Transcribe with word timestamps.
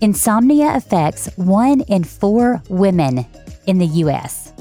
Insomnia 0.00 0.76
affects 0.76 1.28
one 1.36 1.80
in 1.82 2.04
four 2.04 2.62
women 2.68 3.26
in 3.66 3.78
the 3.78 3.86
US. 4.04 4.52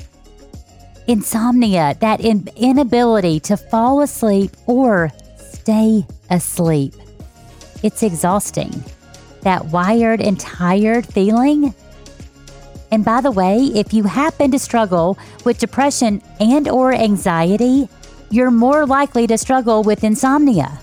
Insomnia, 1.07 1.96
that 2.00 2.21
in- 2.21 2.50
inability 2.55 3.39
to 3.42 3.55
fall 3.55 4.02
asleep 4.02 4.52
or 4.66 5.12
stay 5.38 6.05
asleep. 6.31 6.94
It's 7.84 8.02
exhausting. 8.02 8.84
That 9.41 9.66
wired 9.66 10.21
and 10.21 10.39
tired 10.39 11.05
feeling. 11.05 11.76
And 12.91 13.05
by 13.05 13.22
the 13.22 13.31
way, 13.31 13.58
if 13.76 13.94
you 13.94 14.04
happen 14.04 14.49
to 14.52 14.59
struggle 14.59 15.20
with 15.45 15.59
depression 15.59 16.22
and 16.40 16.67
or 16.67 16.94
anxiety, 16.94 17.88
you're 18.31 18.52
more 18.52 18.85
likely 18.88 19.27
to 19.27 19.38
struggle 19.38 19.84
with 19.84 20.04
insomnia. 20.04 20.80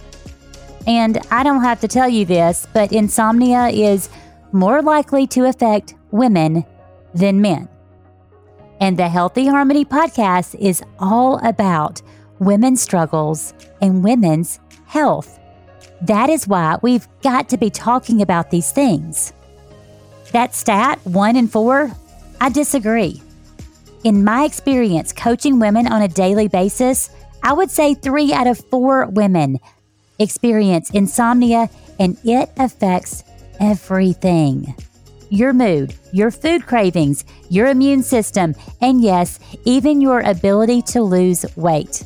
And 0.86 1.18
I 1.30 1.42
don't 1.42 1.62
have 1.62 1.80
to 1.80 1.88
tell 1.88 2.08
you 2.08 2.24
this, 2.24 2.66
but 2.72 2.92
insomnia 2.92 3.68
is 3.68 4.08
more 4.54 4.80
likely 4.80 5.26
to 5.26 5.46
affect 5.46 5.94
women 6.12 6.64
than 7.12 7.40
men. 7.40 7.68
And 8.80 8.96
the 8.96 9.08
Healthy 9.08 9.46
Harmony 9.46 9.84
podcast 9.84 10.54
is 10.54 10.82
all 10.98 11.38
about 11.46 12.00
women's 12.38 12.80
struggles 12.80 13.52
and 13.82 14.04
women's 14.04 14.60
health. 14.86 15.38
That 16.02 16.30
is 16.30 16.46
why 16.46 16.78
we've 16.82 17.08
got 17.22 17.48
to 17.48 17.56
be 17.56 17.70
talking 17.70 18.22
about 18.22 18.50
these 18.50 18.72
things. 18.72 19.32
That 20.32 20.54
stat, 20.54 20.98
one 21.04 21.36
in 21.36 21.48
four, 21.48 21.90
I 22.40 22.48
disagree. 22.48 23.22
In 24.04 24.24
my 24.24 24.44
experience 24.44 25.12
coaching 25.12 25.58
women 25.58 25.86
on 25.86 26.02
a 26.02 26.08
daily 26.08 26.48
basis, 26.48 27.10
I 27.42 27.52
would 27.52 27.70
say 27.70 27.94
three 27.94 28.32
out 28.32 28.46
of 28.46 28.58
four 28.70 29.06
women 29.06 29.58
experience 30.18 30.90
insomnia 30.90 31.68
and 31.98 32.16
it 32.24 32.50
affects 32.56 33.24
everything 33.60 34.74
your 35.30 35.52
mood, 35.52 35.94
your 36.12 36.30
food 36.30 36.64
cravings, 36.64 37.24
your 37.48 37.66
immune 37.66 38.02
system, 38.02 38.54
and 38.80 39.02
yes, 39.02 39.40
even 39.64 40.00
your 40.00 40.20
ability 40.20 40.80
to 40.80 41.02
lose 41.02 41.44
weight. 41.56 42.04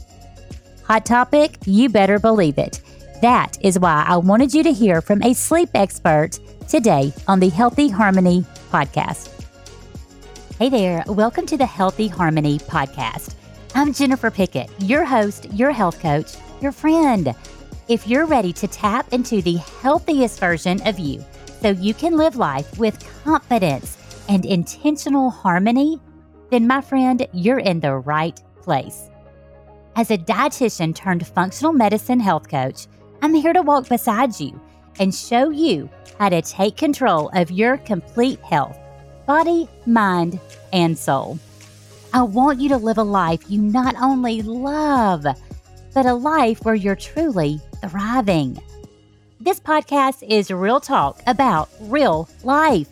Hot 0.84 1.04
topic? 1.04 1.58
You 1.66 1.90
better 1.90 2.18
believe 2.18 2.56
it. 2.56 2.80
That 3.20 3.58
is 3.60 3.78
why 3.78 4.04
I 4.06 4.16
wanted 4.16 4.54
you 4.54 4.62
to 4.62 4.72
hear 4.72 5.02
from 5.02 5.22
a 5.22 5.34
sleep 5.34 5.68
expert 5.74 6.38
today 6.68 7.12
on 7.26 7.40
the 7.40 7.50
Healthy 7.50 7.90
Harmony 7.90 8.46
podcast. 8.70 9.34
Hey 10.58 10.70
there, 10.70 11.04
welcome 11.06 11.44
to 11.46 11.58
the 11.58 11.66
Healthy 11.66 12.08
Harmony 12.08 12.58
podcast. 12.58 13.34
I'm 13.74 13.92
Jennifer 13.92 14.30
Pickett, 14.30 14.70
your 14.80 15.04
host, 15.04 15.52
your 15.52 15.72
health 15.72 16.00
coach, 16.00 16.36
your 16.62 16.72
friend. 16.72 17.34
If 17.88 18.06
you're 18.06 18.26
ready 18.26 18.52
to 18.54 18.68
tap 18.68 19.12
into 19.12 19.42
the 19.42 19.56
healthiest 19.82 20.40
version 20.40 20.86
of 20.86 20.98
you 20.98 21.24
so 21.60 21.70
you 21.70 21.94
can 21.94 22.16
live 22.16 22.36
life 22.36 22.78
with 22.78 23.04
confidence 23.24 23.96
and 24.28 24.44
intentional 24.44 25.30
harmony, 25.30 26.00
then 26.50 26.66
my 26.66 26.80
friend, 26.80 27.26
you're 27.32 27.58
in 27.58 27.80
the 27.80 27.94
right 27.96 28.40
place. 28.62 29.08
As 29.96 30.10
a 30.10 30.18
dietitian 30.18 30.94
turned 30.94 31.26
functional 31.26 31.72
medicine 31.72 32.20
health 32.20 32.48
coach, 32.48 32.86
I'm 33.22 33.34
here 33.34 33.52
to 33.52 33.62
walk 33.62 33.88
beside 33.88 34.38
you 34.38 34.60
and 35.00 35.14
show 35.14 35.50
you 35.50 35.90
how 36.18 36.28
to 36.28 36.42
take 36.42 36.76
control 36.76 37.30
of 37.34 37.50
your 37.50 37.78
complete 37.78 38.40
health 38.40 38.78
body, 39.26 39.68
mind, 39.84 40.40
and 40.72 40.98
soul. 40.98 41.38
I 42.14 42.22
want 42.22 42.60
you 42.60 42.70
to 42.70 42.78
live 42.78 42.96
a 42.96 43.02
life 43.02 43.42
you 43.50 43.60
not 43.60 43.94
only 44.00 44.40
love, 44.40 45.26
but 45.92 46.06
a 46.06 46.14
life 46.14 46.64
where 46.64 46.74
you're 46.74 46.96
truly 46.96 47.60
thriving. 47.86 48.58
This 49.40 49.60
podcast 49.60 50.24
is 50.28 50.50
real 50.50 50.80
talk 50.80 51.22
about 51.28 51.68
real 51.82 52.28
life. 52.42 52.88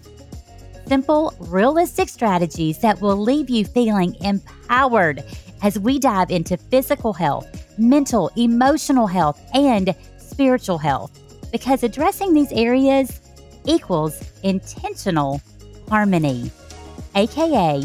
Simple, 0.86 1.34
realistic 1.40 2.08
strategies 2.08 2.78
that 2.78 3.00
will 3.00 3.16
leave 3.16 3.50
you 3.50 3.64
feeling 3.64 4.14
empowered 4.20 5.24
as 5.64 5.76
we 5.76 5.98
dive 5.98 6.30
into 6.30 6.56
physical 6.56 7.12
health, 7.12 7.48
mental, 7.78 8.30
emotional 8.36 9.08
health, 9.08 9.40
and 9.54 9.92
spiritual 10.18 10.78
health. 10.78 11.18
Because 11.50 11.82
addressing 11.82 12.32
these 12.32 12.52
areas 12.52 13.20
equals 13.64 14.22
intentional 14.44 15.40
harmony, 15.88 16.52
aka 17.16 17.82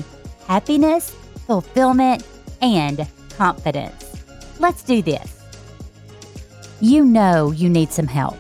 happiness, 0.48 1.10
fulfillment, 1.48 2.24
and 2.62 3.08
confidence. 3.38 4.24
Let's 4.60 4.84
do 4.84 5.02
this. 5.02 5.40
You 6.80 7.06
know 7.06 7.50
you 7.50 7.70
need 7.70 7.92
some 7.92 8.08
help, 8.08 8.38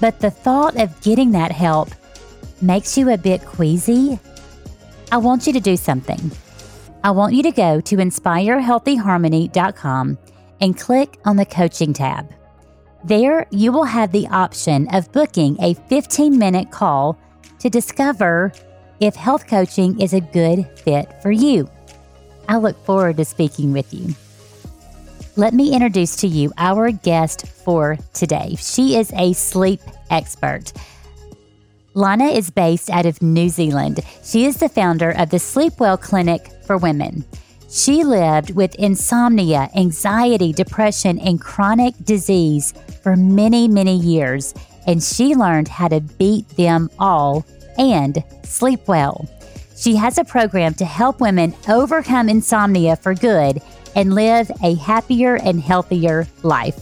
but 0.00 0.20
the 0.20 0.30
thought 0.30 0.80
of 0.80 1.00
getting 1.00 1.32
that 1.32 1.50
help 1.52 1.90
makes 2.60 2.98
you 2.98 3.10
a 3.10 3.18
bit 3.18 3.44
queasy. 3.44 4.18
I 5.10 5.16
want 5.18 5.46
you 5.46 5.52
to 5.52 5.60
do 5.60 5.76
something. 5.76 6.32
I 7.02 7.10
want 7.12 7.34
you 7.34 7.42
to 7.44 7.52
go 7.52 7.80
to 7.80 7.96
inspirehealthyharmony.com 7.96 10.18
and 10.60 10.78
click 10.78 11.18
on 11.24 11.36
the 11.36 11.46
coaching 11.46 11.92
tab. 11.92 12.28
There, 13.04 13.46
you 13.50 13.70
will 13.70 13.84
have 13.84 14.10
the 14.12 14.26
option 14.28 14.88
of 14.92 15.12
booking 15.12 15.56
a 15.62 15.74
15 15.74 16.36
minute 16.36 16.70
call 16.70 17.16
to 17.60 17.70
discover 17.70 18.52
if 19.00 19.14
health 19.14 19.46
coaching 19.46 20.00
is 20.00 20.12
a 20.12 20.20
good 20.20 20.68
fit 20.78 21.22
for 21.22 21.30
you. 21.30 21.70
I 22.48 22.56
look 22.56 22.84
forward 22.84 23.18
to 23.18 23.24
speaking 23.24 23.72
with 23.72 23.94
you. 23.94 24.14
Let 25.38 25.54
me 25.54 25.72
introduce 25.72 26.16
to 26.16 26.26
you 26.26 26.52
our 26.58 26.90
guest 26.90 27.46
for 27.46 27.96
today. 28.12 28.56
She 28.58 28.96
is 28.96 29.12
a 29.12 29.34
sleep 29.34 29.80
expert. 30.10 30.72
Lana 31.94 32.24
is 32.24 32.50
based 32.50 32.90
out 32.90 33.06
of 33.06 33.22
New 33.22 33.48
Zealand. 33.48 34.00
She 34.24 34.46
is 34.46 34.56
the 34.56 34.68
founder 34.68 35.12
of 35.12 35.30
the 35.30 35.38
Sleep 35.38 35.74
Well 35.78 35.96
Clinic 35.96 36.50
for 36.66 36.76
Women. 36.76 37.24
She 37.70 38.02
lived 38.02 38.56
with 38.56 38.74
insomnia, 38.80 39.70
anxiety, 39.76 40.52
depression, 40.52 41.20
and 41.20 41.40
chronic 41.40 41.94
disease 42.02 42.74
for 43.04 43.14
many, 43.14 43.68
many 43.68 43.96
years, 43.96 44.54
and 44.88 45.00
she 45.00 45.36
learned 45.36 45.68
how 45.68 45.86
to 45.86 46.00
beat 46.00 46.48
them 46.56 46.90
all 46.98 47.46
and 47.78 48.24
sleep 48.42 48.88
well. 48.88 49.28
She 49.76 49.94
has 49.94 50.18
a 50.18 50.24
program 50.24 50.74
to 50.74 50.84
help 50.84 51.20
women 51.20 51.54
overcome 51.68 52.28
insomnia 52.28 52.96
for 52.96 53.14
good 53.14 53.62
and 53.98 54.14
live 54.14 54.48
a 54.62 54.76
happier 54.76 55.34
and 55.42 55.60
healthier 55.60 56.24
life. 56.44 56.78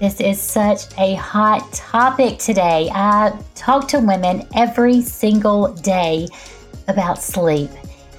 This 0.00 0.18
is 0.18 0.40
such 0.40 0.84
a 0.96 1.14
hot 1.16 1.70
topic 1.74 2.38
today. 2.38 2.88
I 2.90 3.38
talk 3.54 3.86
to 3.88 4.00
women 4.00 4.48
every 4.54 5.02
single 5.02 5.74
day 5.74 6.26
about 6.88 7.22
sleep. 7.22 7.68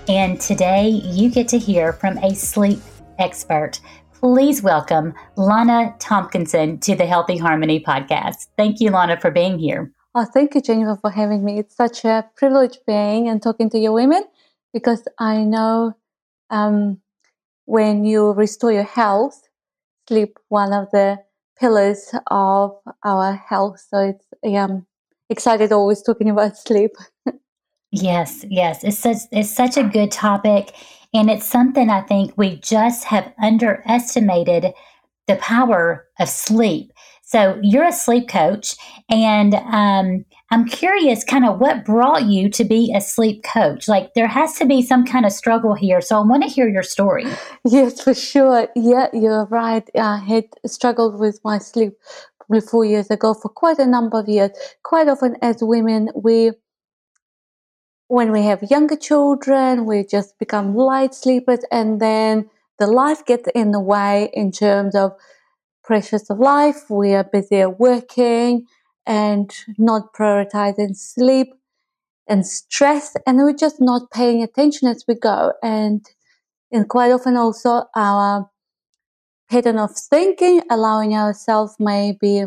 And 0.08 0.40
today 0.40 0.90
you 0.90 1.32
get 1.32 1.48
to 1.48 1.58
hear 1.58 1.92
from 1.92 2.20
a 2.20 2.36
sleep 2.36 2.80
expert. 3.18 3.80
Please 4.14 4.62
welcome 4.62 5.16
Lana 5.36 5.96
Tompkinson 5.98 6.80
to 6.82 6.96
the 6.96 7.08
Healthy 7.08 7.38
Harmony 7.38 7.80
podcast. 7.80 8.46
Thank 8.58 8.80
you, 8.80 8.92
Lana, 8.92 9.20
for 9.20 9.32
being 9.32 9.58
here. 9.58 9.92
Oh, 10.14 10.26
thank 10.26 10.54
you, 10.54 10.62
Jennifer, 10.62 11.00
for 11.02 11.10
having 11.10 11.44
me. 11.44 11.58
It's 11.58 11.76
such 11.76 12.06
a 12.06 12.30
privilege 12.36 12.78
being 12.86 13.28
and 13.28 13.42
talking 13.42 13.72
to 13.72 13.80
your 13.80 13.94
women 13.94 14.24
because 14.72 15.04
I 15.18 15.38
know 15.38 15.94
um, 16.52 17.02
when 17.68 18.06
you 18.06 18.32
restore 18.32 18.72
your 18.72 18.84
health, 18.84 19.48
sleep 20.08 20.40
one 20.50 20.74
of 20.74 20.90
the 20.92 21.20
pillars 21.60 22.14
of 22.32 22.72
our 23.06 23.36
health. 23.36 23.80
So 23.90 24.00
it's 24.16 24.26
um 24.56 24.88
excited 25.30 25.72
always 25.72 26.02
talking 26.02 26.30
about 26.30 26.58
sleep. 26.68 26.92
yes, 27.92 28.46
yes. 28.50 28.84
It's 28.84 28.98
such 28.98 29.18
it's 29.32 29.52
such 29.52 29.78
a 29.78 29.84
good 29.84 30.12
topic 30.12 30.74
and 31.14 31.30
it's 31.30 31.46
something 31.46 31.90
I 31.90 32.02
think 32.02 32.34
we 32.38 32.58
just 32.58 33.04
have 33.06 33.34
underestimated 33.42 34.74
the 35.28 35.36
power 35.38 36.08
of 36.20 36.30
sleep. 36.30 36.92
So 37.24 37.60
you're 37.62 37.84
a 37.84 37.92
sleep 37.92 38.30
coach, 38.30 38.76
and 39.10 39.54
um, 39.54 40.24
I'm 40.50 40.66
curious, 40.66 41.26
kind 41.26 41.46
of 41.46 41.60
what 41.60 41.84
brought 41.84 42.26
you 42.26 42.50
to 42.52 42.64
be 42.64 42.94
a 42.96 43.02
sleep 43.02 43.44
coach. 43.44 43.88
Like 43.88 44.14
there 44.14 44.28
has 44.28 44.58
to 44.60 44.66
be 44.66 44.82
some 44.82 45.06
kind 45.06 45.26
of 45.26 45.34
struggle 45.34 45.74
here, 45.74 46.00
so 46.00 46.18
I 46.18 46.26
want 46.26 46.44
to 46.44 46.50
hear 46.50 46.70
your 46.70 46.84
story. 46.84 47.26
Yes, 47.66 48.02
for 48.02 48.14
sure. 48.14 48.70
Yeah, 48.76 49.08
you're 49.12 49.46
right. 49.46 49.88
I 50.00 50.20
had 50.20 50.46
struggled 50.66 51.20
with 51.20 51.42
my 51.44 51.58
sleep 51.58 51.94
probably 52.40 52.62
four 52.62 52.86
years 52.86 53.10
ago 53.10 53.34
for 53.34 53.50
quite 53.50 53.78
a 53.78 53.86
number 53.86 54.20
of 54.20 54.30
years. 54.30 54.52
Quite 54.84 55.10
often, 55.10 55.36
as 55.42 55.58
women, 55.62 56.10
we 56.16 56.52
when 58.08 58.32
we 58.32 58.44
have 58.44 58.64
younger 58.70 58.96
children, 58.96 59.86
we 59.86 60.06
just 60.06 60.40
become 60.40 60.76
light 60.76 61.14
sleepers, 61.14 61.60
and 61.72 62.00
then 62.00 62.50
the 62.80 62.88
life 62.88 63.26
gets 63.26 63.50
in 63.54 63.72
the 63.72 63.82
way 63.82 64.30
in 64.34 64.54
terms 64.54 64.96
of 64.96 65.12
pressures 65.84 66.30
of 66.30 66.40
life. 66.40 66.90
We 66.90 67.16
are 67.16 67.26
busy 67.26 67.66
working 67.66 68.66
and 69.08 69.52
not 69.80 70.14
prioritizing 70.14 70.96
sleep 70.98 71.54
and 72.28 72.46
stress, 72.48 73.16
and 73.28 73.38
we're 73.40 73.54
just 73.54 73.82
not 73.82 74.12
paying 74.12 74.44
attention 74.44 74.88
as 74.90 75.06
we 75.08 75.16
go. 75.16 75.54
And 75.64 76.06
and 76.72 76.90
quite 76.90 77.12
often 77.12 77.38
also 77.38 77.84
our 77.96 78.50
pattern 79.50 79.78
of 79.78 79.94
thinking, 79.94 80.62
allowing 80.70 81.14
ourselves 81.14 81.76
maybe 81.80 82.46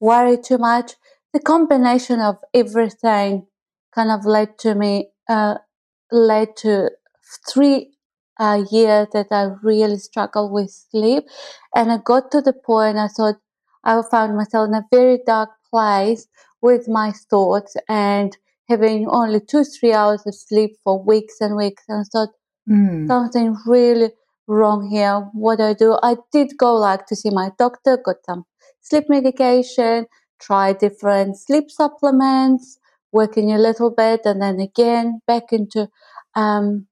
worry 0.00 0.38
too 0.38 0.58
much, 0.58 0.92
the 1.32 1.40
combination 1.40 2.20
of 2.20 2.36
everything 2.54 3.46
kind 3.94 4.10
of 4.10 4.24
led 4.24 4.58
to 4.58 4.74
me, 4.74 5.10
uh, 5.28 5.56
led 6.10 6.56
to 6.58 6.90
three 7.50 7.92
uh, 8.38 8.64
years 8.70 9.08
that 9.12 9.28
I 9.30 9.50
really 9.62 9.98
struggled 9.98 10.52
with 10.52 10.70
sleep. 10.70 11.24
And 11.74 11.90
I 11.92 11.98
got 11.98 12.30
to 12.32 12.40
the 12.40 12.52
point 12.52 12.98
I 12.98 13.08
thought 13.08 13.36
I 13.86 14.02
found 14.10 14.36
myself 14.36 14.68
in 14.68 14.74
a 14.74 14.84
very 14.92 15.20
dark 15.24 15.50
place 15.70 16.26
with 16.60 16.88
my 16.88 17.12
thoughts 17.30 17.76
and 17.88 18.36
having 18.68 19.06
only 19.08 19.40
two, 19.40 19.62
three 19.62 19.92
hours 19.92 20.26
of 20.26 20.34
sleep 20.34 20.72
for 20.82 21.00
weeks 21.02 21.36
and 21.40 21.56
weeks. 21.56 21.84
And 21.88 22.00
I 22.00 22.04
thought, 22.12 22.30
mm. 22.68 23.06
something 23.06 23.56
really 23.64 24.10
wrong 24.48 24.90
here. 24.90 25.30
What 25.32 25.58
do 25.58 25.64
I 25.64 25.74
do? 25.74 25.98
I 26.02 26.16
did 26.32 26.58
go 26.58 26.74
like 26.74 27.06
to 27.06 27.16
see 27.16 27.30
my 27.30 27.52
doctor, 27.58 27.96
got 28.04 28.16
some 28.26 28.44
sleep 28.80 29.04
medication, 29.08 30.06
try 30.40 30.72
different 30.72 31.38
sleep 31.38 31.70
supplements, 31.70 32.78
working 33.12 33.52
a 33.52 33.58
little 33.58 33.90
bit, 33.90 34.22
and 34.24 34.42
then 34.42 34.58
again 34.58 35.20
back 35.28 35.52
into 35.52 35.88
um, 36.34 36.88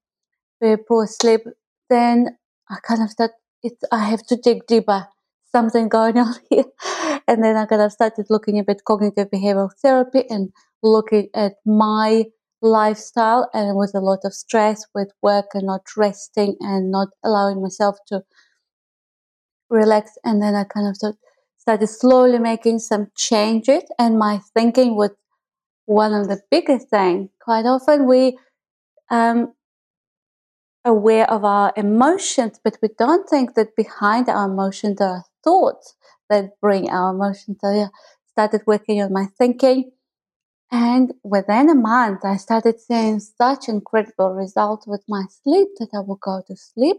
very 0.61 0.77
poor 0.77 1.07
sleep. 1.07 1.41
Then 1.89 2.37
I 2.69 2.77
kind 2.87 3.03
of 3.03 3.11
thought, 3.11 3.31
it's, 3.61 3.83
I 3.91 4.05
have 4.05 4.25
to 4.27 4.37
dig 4.37 4.65
deeper. 4.65 5.07
Something 5.55 5.87
going 5.87 6.17
on 6.25 6.35
here. 6.49 6.65
And 7.29 7.41
then 7.43 7.55
I 7.55 7.65
kind 7.65 7.81
of 7.81 7.91
started 7.91 8.25
looking 8.29 8.59
a 8.59 8.63
bit 8.63 8.81
cognitive 8.85 9.29
behavioral 9.31 9.71
therapy 9.81 10.23
and 10.29 10.51
looking 10.83 11.29
at 11.33 11.53
my 11.65 12.25
lifestyle 12.61 13.49
and 13.53 13.69
it 13.69 13.75
was 13.75 13.93
a 13.93 13.99
lot 13.99 14.19
of 14.23 14.33
stress 14.33 14.85
with 14.93 15.11
work 15.21 15.45
and 15.53 15.67
not 15.67 15.83
resting 15.95 16.55
and 16.59 16.91
not 16.91 17.09
allowing 17.23 17.61
myself 17.61 17.97
to 18.07 18.21
relax 19.69 20.11
and 20.23 20.41
then 20.41 20.55
i 20.55 20.63
kind 20.63 20.87
of 20.87 20.95
started 21.57 21.87
slowly 21.87 22.39
making 22.39 22.79
some 22.79 23.07
changes 23.15 23.83
and 23.99 24.17
my 24.17 24.39
thinking 24.53 24.95
was 24.95 25.11
one 25.85 26.13
of 26.13 26.27
the 26.27 26.39
biggest 26.49 26.89
things 26.89 27.29
quite 27.39 27.65
often 27.65 28.07
we 28.07 28.37
um 29.11 29.53
aware 30.83 31.29
of 31.29 31.43
our 31.43 31.73
emotions 31.75 32.59
but 32.63 32.77
we 32.81 32.89
don't 32.97 33.29
think 33.29 33.53
that 33.55 33.75
behind 33.75 34.29
our 34.29 34.45
emotions 34.49 34.97
there 34.97 35.09
are 35.09 35.25
thoughts 35.45 35.95
that 36.29 36.59
bring 36.61 36.89
our 36.89 37.13
emotions 37.15 37.57
so 37.61 37.71
yeah 37.71 37.89
started 38.33 38.61
working 38.67 39.01
on 39.01 39.13
my 39.13 39.27
thinking 39.39 39.91
and 40.71 41.13
within 41.23 41.69
a 41.69 41.75
month, 41.75 42.25
I 42.25 42.37
started 42.37 42.79
seeing 42.79 43.19
such 43.19 43.69
incredible 43.69 44.33
results 44.33 44.87
with 44.87 45.03
my 45.07 45.25
sleep 45.43 45.69
that 45.79 45.89
I 45.93 45.99
would 45.99 46.19
go 46.19 46.41
to 46.47 46.55
sleep 46.55 46.97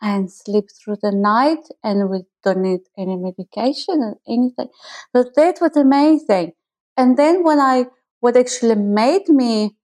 and 0.00 0.32
sleep 0.32 0.66
through 0.72 0.96
the 1.02 1.12
night 1.12 1.64
and 1.84 2.08
we 2.08 2.22
don't 2.44 2.62
need 2.62 2.80
any 2.96 3.16
medication 3.16 4.00
or 4.02 4.18
anything. 4.26 4.68
But 5.12 5.34
that 5.36 5.58
was 5.60 5.76
amazing. 5.76 6.52
And 6.96 7.18
then 7.18 7.42
when 7.44 7.58
I, 7.58 7.86
what 8.20 8.36
actually 8.36 8.76
made 8.76 9.28
me, 9.28 9.76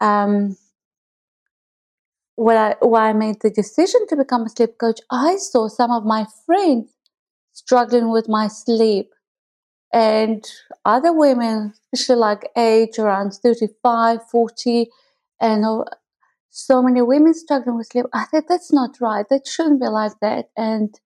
um, 0.00 0.56
when 2.36 2.56
I, 2.56 2.74
when 2.80 3.02
I 3.02 3.12
made 3.12 3.36
the 3.40 3.50
decision 3.50 4.06
to 4.08 4.16
become 4.16 4.42
a 4.42 4.48
sleep 4.48 4.78
coach, 4.78 5.00
I 5.10 5.36
saw 5.36 5.68
some 5.68 5.90
of 5.90 6.04
my 6.04 6.26
friends 6.46 6.92
struggling 7.52 8.10
with 8.10 8.28
my 8.28 8.48
sleep 8.48 9.10
and 9.92 10.44
other 10.84 11.12
women, 11.12 11.74
especially 11.92 12.20
like 12.20 12.50
age 12.56 12.98
around 12.98 13.32
35, 13.34 14.20
40, 14.30 14.88
and 15.40 15.84
so 16.50 16.82
many 16.82 17.02
women 17.02 17.34
struggling 17.34 17.76
with 17.76 17.88
sleep. 17.88 18.06
I 18.12 18.26
said, 18.30 18.44
that's 18.48 18.72
not 18.72 19.00
right. 19.00 19.26
That 19.28 19.46
shouldn't 19.46 19.80
be 19.80 19.88
like 19.88 20.12
that. 20.20 20.50
And 20.56 20.98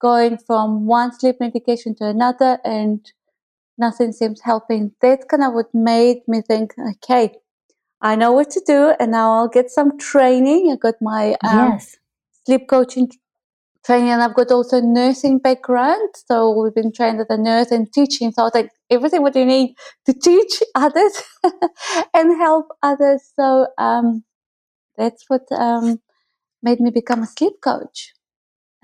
going 0.00 0.38
from 0.38 0.86
one 0.86 1.12
sleep 1.12 1.36
medication 1.40 1.94
to 1.96 2.06
another 2.06 2.58
and 2.64 3.10
nothing 3.78 4.12
seems 4.12 4.40
helping. 4.42 4.92
That 5.00 5.28
kind 5.28 5.42
of 5.42 5.54
what 5.54 5.74
made 5.74 6.18
me 6.28 6.42
think, 6.42 6.74
okay, 6.78 7.34
I 8.00 8.16
know 8.16 8.32
what 8.32 8.50
to 8.50 8.62
do, 8.66 8.94
and 8.98 9.10
now 9.10 9.32
I'll 9.32 9.48
get 9.48 9.70
some 9.70 9.98
training. 9.98 10.70
I 10.72 10.76
got 10.76 10.94
my 11.02 11.36
um, 11.44 11.72
yes. 11.72 11.96
sleep 12.46 12.66
coaching 12.68 13.10
training 13.84 14.10
and 14.10 14.22
I've 14.22 14.34
got 14.34 14.50
also 14.50 14.80
nursing 14.80 15.38
background. 15.38 16.10
So 16.26 16.50
we've 16.50 16.74
been 16.74 16.92
trained 16.92 17.20
as 17.20 17.26
a 17.30 17.36
nurse 17.36 17.70
and 17.70 17.92
teaching. 17.92 18.32
So 18.32 18.42
I 18.42 18.44
was 18.46 18.54
like, 18.54 18.70
everything 18.90 19.22
what 19.22 19.36
you 19.36 19.44
need 19.44 19.74
to 20.06 20.12
teach 20.12 20.62
others 20.74 21.22
and 22.14 22.36
help 22.38 22.68
others. 22.82 23.22
So 23.34 23.68
um, 23.78 24.24
that's 24.96 25.24
what 25.28 25.42
um, 25.52 26.00
made 26.62 26.80
me 26.80 26.90
become 26.90 27.22
a 27.22 27.26
sleep 27.26 27.54
coach. 27.62 28.12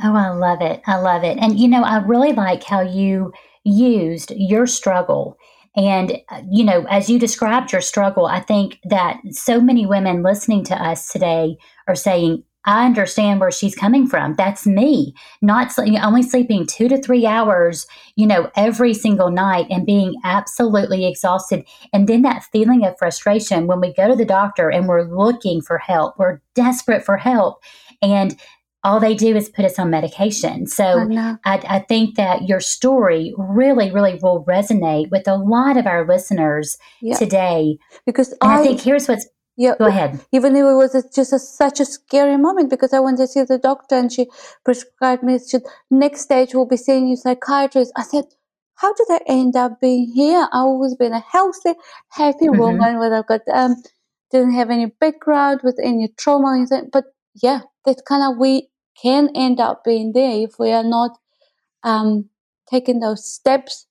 Oh, 0.02 0.14
I 0.14 0.31
love 0.31 0.60
it. 0.60 0.82
I 0.87 0.96
love 0.96 1.25
it. 1.25 1.38
And 1.38 1.58
you 1.58 1.69
know, 1.69 1.82
I 1.82 1.99
really 1.99 2.32
like 2.32 2.64
how 2.64 2.81
you 2.81 3.32
used 3.64 4.31
your 4.37 4.66
struggle. 4.66 5.38
And, 5.75 6.19
uh, 6.31 6.42
you 6.50 6.64
know, 6.64 6.87
as 6.88 7.10
you 7.10 7.19
described 7.19 7.72
your 7.72 7.82
struggle, 7.82 8.26
I 8.26 8.40
think 8.40 8.78
that 8.84 9.19
so 9.31 9.60
many 9.60 9.84
women 9.84 10.22
listening 10.22 10.64
to 10.64 10.75
us 10.75 11.08
today 11.08 11.56
are 11.87 11.94
saying, 11.94 12.44
I 12.66 12.84
understand 12.84 13.40
where 13.40 13.52
she's 13.52 13.74
coming 13.74 14.06
from. 14.06 14.34
That's 14.34 14.66
me, 14.66 15.14
not 15.40 15.72
only 15.78 16.22
sleeping 16.22 16.66
two 16.66 16.88
to 16.88 17.00
three 17.00 17.24
hours, 17.24 17.86
you 18.16 18.26
know, 18.26 18.50
every 18.56 18.92
single 18.92 19.30
night 19.30 19.66
and 19.70 19.86
being 19.86 20.16
absolutely 20.24 21.06
exhausted. 21.06 21.64
And 21.92 22.08
then 22.08 22.22
that 22.22 22.44
feeling 22.44 22.84
of 22.84 22.98
frustration 22.98 23.68
when 23.68 23.80
we 23.80 23.94
go 23.94 24.08
to 24.08 24.16
the 24.16 24.24
doctor 24.24 24.68
and 24.68 24.88
we're 24.88 25.08
looking 25.08 25.62
for 25.62 25.78
help, 25.78 26.18
we're 26.18 26.40
desperate 26.54 27.04
for 27.04 27.16
help. 27.16 27.62
And 28.02 28.36
all 28.86 29.00
they 29.00 29.14
do 29.14 29.34
is 29.34 29.48
put 29.48 29.64
us 29.64 29.78
on 29.80 29.90
medication. 29.90 30.66
So 30.66 31.08
I, 31.10 31.36
I, 31.44 31.54
I, 31.68 31.78
think 31.80 32.14
that 32.14 32.48
your 32.48 32.60
story 32.60 33.34
really, 33.36 33.90
really 33.90 34.16
will 34.22 34.44
resonate 34.44 35.10
with 35.10 35.26
a 35.26 35.34
lot 35.34 35.76
of 35.76 35.88
our 35.88 36.06
listeners 36.06 36.78
yeah. 37.02 37.16
today. 37.16 37.78
Because 38.06 38.32
I, 38.40 38.60
I, 38.60 38.62
think 38.62 38.80
here's 38.80 39.08
what's 39.08 39.26
yeah, 39.56 39.75
go 39.79 39.87
ahead. 39.87 40.20
Even 40.32 40.53
though 40.53 40.70
it 40.70 40.75
was 40.75 40.93
just 41.14 41.32
a, 41.32 41.38
such 41.38 41.81
a 41.81 41.85
scary 41.85 42.37
moment 42.37 42.70
because 42.70 42.93
I 42.93 43.00
went 43.00 43.19
to 43.19 43.26
see 43.26 43.43
the 43.43 43.58
doctor 43.58 43.97
and 43.97 44.12
she 44.12 44.26
prescribed 44.64 45.23
me. 45.23 45.38
She, 45.38 45.58
next 45.91 46.23
stage 46.23 46.55
will 46.55 46.67
be 46.67 46.76
seeing 46.76 47.08
you 47.08 47.17
psychiatrist. 47.17 47.93
I 47.97 48.03
said, 48.03 48.25
how 48.75 48.93
did 48.93 49.06
I 49.11 49.20
end 49.26 49.56
up 49.56 49.81
being 49.81 50.12
here? 50.14 50.47
I've 50.53 50.67
always 50.67 50.94
been 50.94 51.12
a 51.12 51.20
healthy, 51.20 51.73
happy 52.11 52.47
mm-hmm. 52.47 52.58
woman 52.58 52.99
where 52.99 53.14
I've 53.14 53.26
got 53.26 53.41
um 53.53 53.76
didn't 54.31 54.55
have 54.55 54.70
any 54.70 54.87
background 54.87 55.61
with 55.62 55.79
any 55.82 56.09
trauma 56.19 56.49
or 56.49 56.56
anything. 56.56 56.91
But 56.93 57.05
yeah, 57.35 57.61
that 57.87 58.05
kind 58.06 58.23
of 58.31 58.38
we 58.38 58.69
can 59.00 59.31
end 59.35 59.61
up 59.61 59.85
being 59.85 60.12
there 60.12 60.43
if 60.44 60.59
we 60.59 60.73
are 60.73 60.85
not 60.85 61.12
um 61.82 62.29
taking 62.70 63.00
those 63.00 63.25
steps, 63.25 63.87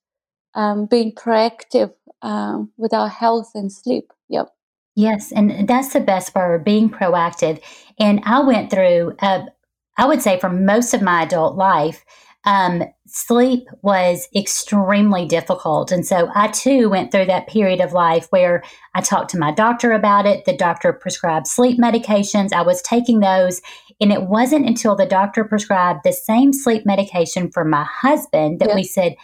um, 0.54 0.86
being 0.86 1.12
proactive 1.12 1.92
um, 2.22 2.70
with 2.76 2.92
our 2.92 3.08
health 3.08 3.52
and 3.54 3.72
sleep. 3.72 4.12
Yep. 4.28 4.48
Yes, 4.96 5.30
and 5.30 5.68
that's 5.68 5.92
the 5.92 6.00
best 6.00 6.32
part, 6.32 6.64
being 6.64 6.88
proactive. 6.88 7.62
And 7.98 8.20
I 8.24 8.40
went 8.40 8.70
through, 8.70 9.14
uh, 9.20 9.42
I 9.98 10.06
would 10.06 10.22
say, 10.22 10.40
for 10.40 10.48
most 10.48 10.94
of 10.94 11.02
my 11.02 11.22
adult 11.22 11.54
life, 11.54 12.02
um, 12.46 12.82
sleep 13.06 13.68
was 13.82 14.28
extremely 14.34 15.26
difficult. 15.26 15.92
And 15.92 16.06
so 16.06 16.30
I 16.34 16.48
too 16.48 16.88
went 16.88 17.12
through 17.12 17.26
that 17.26 17.46
period 17.46 17.80
of 17.80 17.92
life 17.92 18.28
where 18.30 18.62
I 18.94 19.02
talked 19.02 19.30
to 19.30 19.38
my 19.38 19.52
doctor 19.52 19.92
about 19.92 20.26
it. 20.26 20.44
The 20.44 20.56
doctor 20.56 20.92
prescribed 20.92 21.46
sleep 21.46 21.78
medications. 21.78 22.52
I 22.52 22.62
was 22.62 22.80
taking 22.82 23.20
those. 23.20 23.60
And 24.00 24.12
it 24.12 24.22
wasn't 24.22 24.66
until 24.66 24.94
the 24.94 25.06
doctor 25.06 25.44
prescribed 25.44 26.00
the 26.04 26.12
same 26.12 26.52
sleep 26.52 26.86
medication 26.86 27.50
for 27.50 27.64
my 27.64 27.84
husband 27.84 28.60
that 28.60 28.74
we 28.74 28.84
said, 28.84 29.14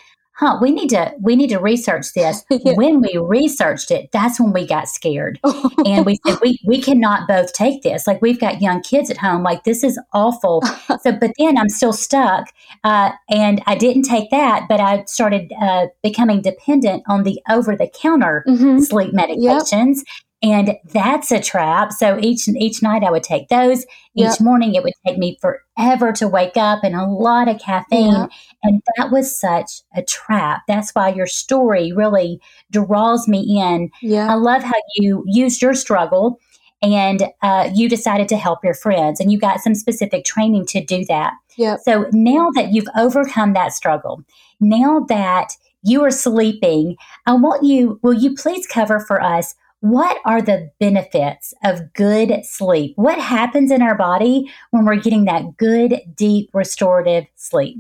huh, 0.43 0.59
we 0.61 0.73
need 0.73 0.89
to 0.89 1.15
we 1.21 1.37
need 1.37 1.51
to 1.51 1.59
research 1.59 2.13
this. 2.15 2.45
yeah. 2.51 2.73
When 2.75 3.01
we 3.01 3.17
researched 3.17 3.91
it, 3.91 4.11
that's 4.13 4.41
when 4.41 4.53
we 4.53 4.67
got 4.67 4.89
scared. 4.89 5.39
and 5.87 6.05
we 6.05 6.19
said 6.27 6.39
we 6.43 6.59
we 6.67 6.83
cannot 6.83 7.29
both 7.29 7.53
take 7.53 7.83
this. 7.83 8.07
Like 8.07 8.21
we've 8.21 8.41
got 8.41 8.61
young 8.61 8.83
kids 8.83 9.09
at 9.11 9.19
home. 9.19 9.43
Like 9.45 9.63
this 9.65 9.85
is 9.85 10.01
awful. 10.13 10.63
so 11.03 11.13
but 11.13 11.31
then 11.39 11.57
I'm 11.57 11.69
still 11.69 11.93
stuck. 11.93 12.53
Uh, 12.83 13.13
and 13.31 13.63
I 13.67 13.77
didn't 13.77 14.03
take 14.03 14.31
that, 14.31 14.67
but 14.69 14.81
I 14.81 15.05
started 15.05 15.53
uh, 15.61 15.87
becoming 16.03 16.43
dependent 16.43 17.05
on 17.07 17.23
the 17.23 17.41
over 17.49 17.77
the 17.77 17.89
counter 17.89 18.45
mm-hmm. 18.49 18.81
sleep 18.81 19.15
medications. 19.15 19.99
Yep. 19.99 20.07
And 20.43 20.77
that's 20.93 21.31
a 21.31 21.41
trap. 21.41 21.93
So 21.93 22.19
each 22.21 22.49
each 22.49 22.83
night 22.83 23.05
I 23.05 23.11
would 23.11 23.23
take 23.23 23.49
those. 23.49 23.85
Each 24.15 24.27
yep. 24.27 24.41
morning 24.41 24.75
it 24.75 24.83
would 24.83 24.95
take 25.07 25.17
me 25.17 25.39
forever 25.41 26.13
to 26.15 26.27
wake 26.27 26.57
up 26.57 26.83
and 26.83 26.97
a 26.97 27.07
lot 27.07 27.49
of 27.49 27.61
caffeine. 27.61 28.13
Yep. 28.13 28.31
And 28.65 28.83
that 28.97 29.13
was 29.13 29.39
such 29.39 29.83
a 29.95 30.03
trap. 30.03 30.63
That's 30.67 30.91
why 30.93 31.11
your 31.11 31.29
story 31.29 31.93
really 31.93 32.41
draws 32.73 33.29
me 33.29 33.61
in. 33.61 33.91
Yeah. 34.03 34.31
I 34.31 34.35
love 34.35 34.65
how 34.65 34.81
you 34.97 35.23
used 35.27 35.63
your 35.63 35.75
struggle 35.75 36.41
and 36.83 37.23
uh, 37.43 37.71
you 37.73 37.89
decided 37.89 38.29
to 38.29 38.37
help 38.37 38.65
your 38.65 38.75
friends 38.75 39.21
and 39.21 39.31
you 39.31 39.39
got 39.39 39.61
some 39.61 39.77
specific 39.77 40.25
training 40.25 40.67
to 40.67 40.85
do 40.85 41.05
that. 41.05 41.35
Yeah. 41.57 41.77
So 41.77 42.07
now 42.13 42.51
that 42.57 42.73
you've 42.73 42.89
overcome 42.97 43.53
that 43.53 43.73
struggle, 43.73 44.25
now 44.61 45.01
that 45.09 45.53
you 45.85 46.03
are 46.03 46.11
sleeping, 46.11 46.97
I 47.27 47.35
want 47.35 47.65
you, 47.65 48.01
will 48.03 48.15
you 48.15 48.35
please 48.35 48.67
cover 48.67 48.99
for 48.99 49.23
us 49.23 49.55
what 49.83 50.19
are 50.25 50.41
the 50.41 50.71
benefits 50.79 51.53
of 51.65 51.93
good 51.93 52.45
sleep? 52.45 52.93
What 52.95 53.19
happens 53.19 53.73
in 53.73 53.83
our 53.83 53.97
body 53.97 54.49
when 54.71 54.85
we're 54.85 54.95
getting 54.95 55.25
that 55.25 55.57
good, 55.57 56.01
deep, 56.15 56.51
restorative 56.55 57.25
sleep? 57.35 57.79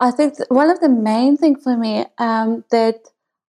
I 0.00 0.10
think 0.10 0.34
one 0.48 0.70
of 0.70 0.80
the 0.80 0.88
main 0.88 1.36
things 1.36 1.62
for 1.62 1.76
me 1.76 2.06
um, 2.18 2.64
that 2.72 2.96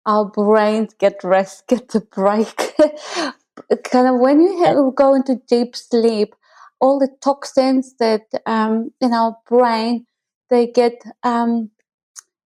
our 0.06 0.24
brains 0.24 0.94
get 0.94 1.22
rest, 1.22 1.66
get 1.68 1.88
the 1.88 2.00
break. 2.00 2.56
kind 3.84 4.08
of 4.08 4.20
when 4.20 4.40
you 4.40 4.94
go 4.96 5.14
into 5.14 5.36
deep 5.46 5.76
sleep, 5.76 6.34
all 6.80 6.98
the 6.98 7.14
toxins 7.20 7.94
that 7.98 8.22
um, 8.46 8.90
in 9.02 9.12
our 9.12 9.36
brain 9.46 10.06
they 10.48 10.66
get 10.66 11.02
um, 11.22 11.70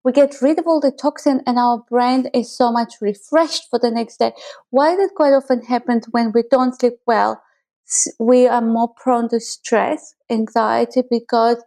we 0.05 0.13
get 0.13 0.41
rid 0.41 0.59
of 0.59 0.67
all 0.67 0.81
the 0.81 0.93
toxin 0.93 1.43
and 1.47 1.59
our 1.59 1.79
brain 1.89 2.27
is 2.33 2.55
so 2.55 2.71
much 2.71 2.95
refreshed 3.01 3.69
for 3.69 3.79
the 3.79 3.91
next 3.91 4.19
day. 4.19 4.33
Why 4.71 4.97
that 4.97 5.11
quite 5.17 5.33
often 5.33 5.63
happens 5.63 6.07
when 6.11 6.33
we 6.33 6.45
don't 6.51 6.79
sleep 6.79 6.99
well? 7.07 7.43
We 8.19 8.47
are 8.47 8.61
more 8.61 8.89
prone 8.89 9.29
to 9.31 9.41
stress, 9.41 10.15
anxiety 10.31 11.03
because 11.11 11.63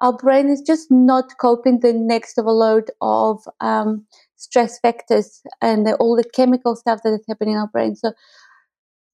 our 0.00 0.12
brain 0.12 0.48
is 0.48 0.60
just 0.60 0.90
not 0.90 1.36
coping 1.38 1.80
the 1.80 1.92
next 1.92 2.38
overload 2.38 2.90
of 3.00 3.42
um, 3.60 4.06
stress 4.36 4.78
factors 4.78 5.42
and 5.60 5.86
the, 5.86 5.94
all 5.96 6.16
the 6.16 6.24
chemical 6.24 6.76
stuff 6.76 7.00
that 7.04 7.12
is 7.12 7.24
happening 7.28 7.54
in 7.54 7.60
our 7.60 7.68
brain. 7.68 7.96
So, 7.96 8.12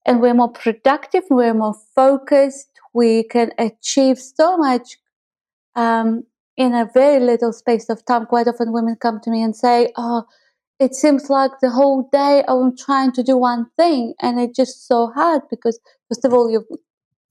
and 0.06 0.20
we're 0.20 0.34
more 0.34 0.50
productive, 0.50 1.24
we're 1.30 1.54
more 1.54 1.76
focused, 1.94 2.70
we 2.92 3.24
can 3.24 3.52
achieve 3.58 4.18
so 4.18 4.56
much 4.56 4.98
um, 5.76 6.24
in 6.60 6.74
a 6.74 6.86
very 6.94 7.20
little 7.20 7.52
space 7.52 7.88
of 7.90 8.04
time. 8.06 8.26
Quite 8.26 8.48
often, 8.48 8.72
women 8.72 8.96
come 8.96 9.20
to 9.22 9.30
me 9.30 9.42
and 9.42 9.56
say, 9.56 9.92
"Oh, 9.96 10.24
it 10.80 10.94
seems 10.94 11.30
like 11.30 11.52
the 11.60 11.70
whole 11.70 12.08
day 12.12 12.44
I'm 12.48 12.76
trying 12.76 13.12
to 13.14 13.22
do 13.24 13.36
one 13.38 13.66
thing, 13.78 14.14
and 14.20 14.40
it's 14.40 14.56
just 14.56 14.86
so 14.88 15.08
hard 15.08 15.42
because 15.50 15.80
first 16.08 16.24
of 16.26 16.34
all, 16.34 16.50
you've 16.50 16.70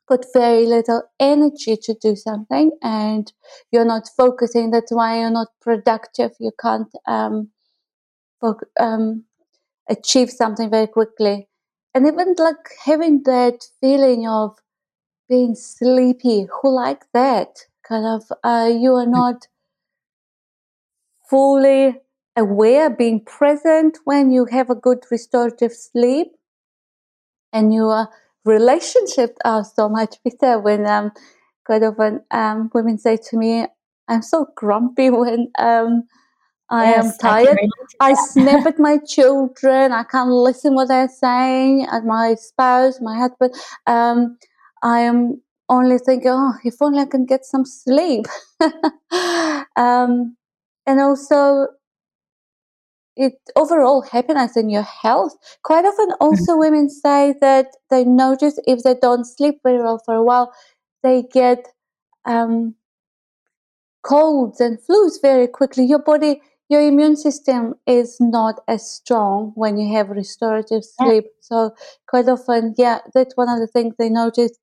got 0.09 0.25
very 0.33 0.65
little 0.67 1.03
energy 1.19 1.77
to 1.77 1.93
do 1.95 2.15
something, 2.15 2.71
and 2.83 3.33
you're 3.71 3.85
not 3.95 4.09
focusing. 4.17 4.71
That's 4.71 4.93
why 4.93 5.19
you're 5.21 5.31
not 5.41 5.49
productive. 5.61 6.31
You 6.39 6.51
can't 6.59 6.91
um, 7.07 7.51
um, 8.79 9.23
achieve 9.89 10.29
something 10.31 10.69
very 10.69 10.87
quickly." 10.87 11.49
And 11.95 12.07
even 12.07 12.35
like 12.39 12.69
having 12.85 13.23
that 13.23 13.65
feeling 13.81 14.27
of 14.27 14.57
being 15.29 15.55
sleepy, 15.55 16.47
who 16.61 16.71
like 16.71 17.05
that? 17.13 17.67
Kind 17.89 18.05
of 18.05 18.23
uh, 18.43 18.71
you 18.71 18.93
are 18.93 19.07
not 19.07 19.47
fully 21.29 21.97
aware, 22.37 22.89
being 22.89 23.25
present 23.25 23.97
when 24.05 24.31
you 24.31 24.45
have 24.45 24.69
a 24.69 24.75
good 24.75 24.99
restorative 25.11 25.73
sleep, 25.73 26.27
and 27.51 27.73
your 27.73 28.07
relationships 28.45 29.37
are 29.43 29.65
so 29.65 29.89
much 29.89 30.17
better 30.23 30.59
when 30.59 30.85
um, 30.87 31.11
of 31.69 31.83
often 31.83 32.21
um, 32.31 32.69
women 32.73 32.97
say 32.97 33.17
to 33.17 33.37
me, 33.37 33.65
"I'm 34.07 34.21
so 34.21 34.47
grumpy 34.55 35.09
when." 35.21 35.51
Um, 35.59 36.03
I 36.69 36.85
yes, 36.85 37.17
am 37.17 37.17
tired. 37.19 37.57
I, 37.99 38.11
I 38.11 38.13
snap 38.13 38.65
at 38.67 38.79
my 38.79 38.97
children. 38.99 39.91
I 39.91 40.03
can't 40.03 40.29
listen 40.29 40.75
what 40.75 40.87
they're 40.87 41.09
saying. 41.09 41.87
At 41.91 42.05
my 42.05 42.35
spouse, 42.35 43.01
my 43.01 43.17
husband. 43.17 43.55
Um, 43.87 44.37
I 44.83 45.01
am 45.01 45.41
only 45.69 45.99
think, 45.99 46.23
oh, 46.25 46.53
if 46.63 46.81
only 46.81 46.99
I 46.99 47.05
can 47.05 47.25
get 47.25 47.45
some 47.45 47.65
sleep. 47.65 48.25
um, 49.75 50.35
and 50.85 50.99
also, 50.99 51.67
it 53.15 53.33
overall 53.55 54.01
happiness 54.01 54.57
in 54.57 54.69
your 54.69 54.83
health. 54.83 55.35
Quite 55.63 55.85
often, 55.85 56.11
also 56.19 56.53
mm-hmm. 56.53 56.59
women 56.59 56.89
say 56.89 57.35
that 57.41 57.67
they 57.89 58.03
notice 58.03 58.59
if 58.65 58.83
they 58.83 58.95
don't 58.95 59.25
sleep 59.25 59.59
very 59.63 59.79
well 59.79 60.01
for 60.03 60.15
a 60.15 60.23
while, 60.23 60.53
they 61.03 61.23
get 61.31 61.67
um, 62.25 62.75
colds 64.03 64.59
and 64.59 64.79
flus 64.79 65.21
very 65.21 65.47
quickly. 65.47 65.83
Your 65.85 65.99
body, 65.99 66.41
your 66.69 66.81
immune 66.81 67.15
system 67.15 67.75
is 67.85 68.17
not 68.19 68.61
as 68.67 68.89
strong 68.89 69.51
when 69.55 69.77
you 69.77 69.93
have 69.93 70.09
restorative 70.09 70.83
sleep. 70.83 71.25
Yeah. 71.25 71.31
So 71.41 71.75
quite 72.07 72.27
often, 72.27 72.73
yeah, 72.77 72.99
that's 73.13 73.35
one 73.35 73.49
of 73.49 73.59
the 73.59 73.67
things 73.67 73.95
they 73.97 74.09
notice 74.09 74.57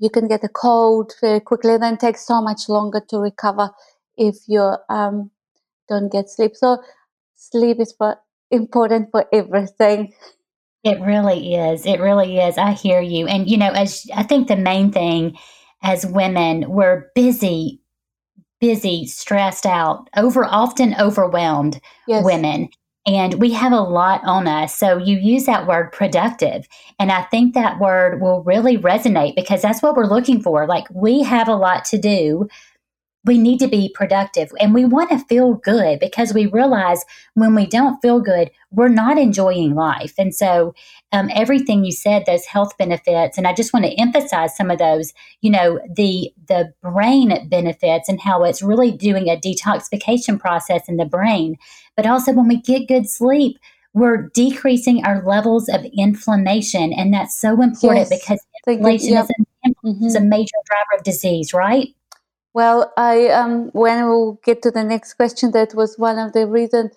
you 0.00 0.10
can 0.10 0.26
get 0.26 0.42
a 0.42 0.48
cold 0.48 1.14
very 1.20 1.40
quickly 1.40 1.74
and 1.74 1.82
then 1.82 1.96
takes 1.98 2.26
so 2.26 2.40
much 2.40 2.68
longer 2.68 3.00
to 3.08 3.18
recover 3.18 3.70
if 4.16 4.36
you 4.48 4.74
um, 4.88 5.30
don't 5.88 6.10
get 6.10 6.30
sleep. 6.30 6.56
So 6.56 6.82
sleep 7.36 7.78
is 7.78 7.92
for, 7.92 8.16
important 8.50 9.10
for 9.10 9.26
everything. 9.32 10.12
It 10.82 10.98
really 11.00 11.54
is. 11.54 11.84
It 11.84 12.00
really 12.00 12.38
is. 12.38 12.56
I 12.56 12.72
hear 12.72 13.00
you. 13.00 13.26
And 13.26 13.48
you 13.48 13.58
know, 13.58 13.70
as 13.70 14.06
I 14.14 14.22
think 14.22 14.48
the 14.48 14.56
main 14.56 14.90
thing 14.90 15.36
as 15.82 16.06
women, 16.06 16.70
we're 16.70 17.10
busy, 17.14 17.82
busy, 18.58 19.06
stressed 19.06 19.66
out, 19.66 20.08
over 20.16 20.46
often 20.46 20.94
overwhelmed 20.98 21.80
yes. 22.08 22.24
women 22.24 22.70
and 23.10 23.34
we 23.34 23.50
have 23.50 23.72
a 23.72 23.80
lot 23.80 24.20
on 24.24 24.46
us. 24.46 24.78
So 24.78 24.96
you 24.96 25.18
use 25.18 25.44
that 25.46 25.66
word 25.66 25.90
productive. 25.90 26.68
And 27.00 27.10
I 27.10 27.22
think 27.22 27.54
that 27.54 27.80
word 27.80 28.20
will 28.20 28.44
really 28.44 28.78
resonate 28.78 29.34
because 29.34 29.62
that's 29.62 29.82
what 29.82 29.96
we're 29.96 30.06
looking 30.06 30.40
for. 30.40 30.64
Like 30.68 30.86
we 30.94 31.24
have 31.24 31.48
a 31.48 31.56
lot 31.56 31.84
to 31.86 31.98
do 31.98 32.48
we 33.24 33.36
need 33.36 33.58
to 33.58 33.68
be 33.68 33.92
productive 33.94 34.50
and 34.58 34.72
we 34.72 34.84
want 34.84 35.10
to 35.10 35.18
feel 35.18 35.54
good 35.54 35.98
because 35.98 36.32
we 36.32 36.46
realize 36.46 37.04
when 37.34 37.54
we 37.54 37.66
don't 37.66 38.00
feel 38.00 38.20
good, 38.20 38.50
we're 38.70 38.88
not 38.88 39.18
enjoying 39.18 39.74
life. 39.74 40.14
And 40.16 40.34
so, 40.34 40.74
um, 41.12 41.28
everything 41.34 41.84
you 41.84 41.92
said, 41.92 42.24
those 42.24 42.46
health 42.46 42.78
benefits, 42.78 43.36
and 43.36 43.46
I 43.46 43.52
just 43.52 43.72
want 43.72 43.84
to 43.84 44.00
emphasize 44.00 44.56
some 44.56 44.70
of 44.70 44.78
those. 44.78 45.12
You 45.42 45.50
know, 45.50 45.80
the 45.94 46.32
the 46.48 46.72
brain 46.82 47.48
benefits 47.48 48.08
and 48.08 48.20
how 48.20 48.44
it's 48.44 48.62
really 48.62 48.92
doing 48.92 49.28
a 49.28 49.36
detoxification 49.36 50.38
process 50.38 50.88
in 50.88 50.96
the 50.96 51.04
brain, 51.04 51.56
but 51.96 52.06
also 52.06 52.32
when 52.32 52.48
we 52.48 52.60
get 52.60 52.88
good 52.88 53.08
sleep. 53.08 53.58
We're 53.92 54.28
decreasing 54.34 55.04
our 55.04 55.20
levels 55.26 55.68
of 55.68 55.84
inflammation, 55.92 56.92
and 56.92 57.12
that's 57.12 57.40
so 57.40 57.60
important 57.60 58.08
yes. 58.08 58.20
because 58.20 58.38
inflammation 58.64 59.14
yep. 59.14 59.24
is, 59.24 59.30
a, 59.30 59.68
mm-hmm. 59.84 60.06
is 60.06 60.14
a 60.14 60.20
major 60.20 60.54
driver 60.66 60.98
of 60.98 61.02
disease, 61.02 61.52
right? 61.52 61.88
Well, 62.52 62.92
I 62.96 63.28
um, 63.28 63.70
when 63.72 64.06
we'll 64.06 64.40
get 64.44 64.62
to 64.62 64.70
the 64.70 64.84
next 64.84 65.14
question, 65.14 65.52
that 65.52 65.74
was 65.74 65.98
one 65.98 66.18
of 66.18 66.32
the 66.32 66.46
reasons 66.46 66.92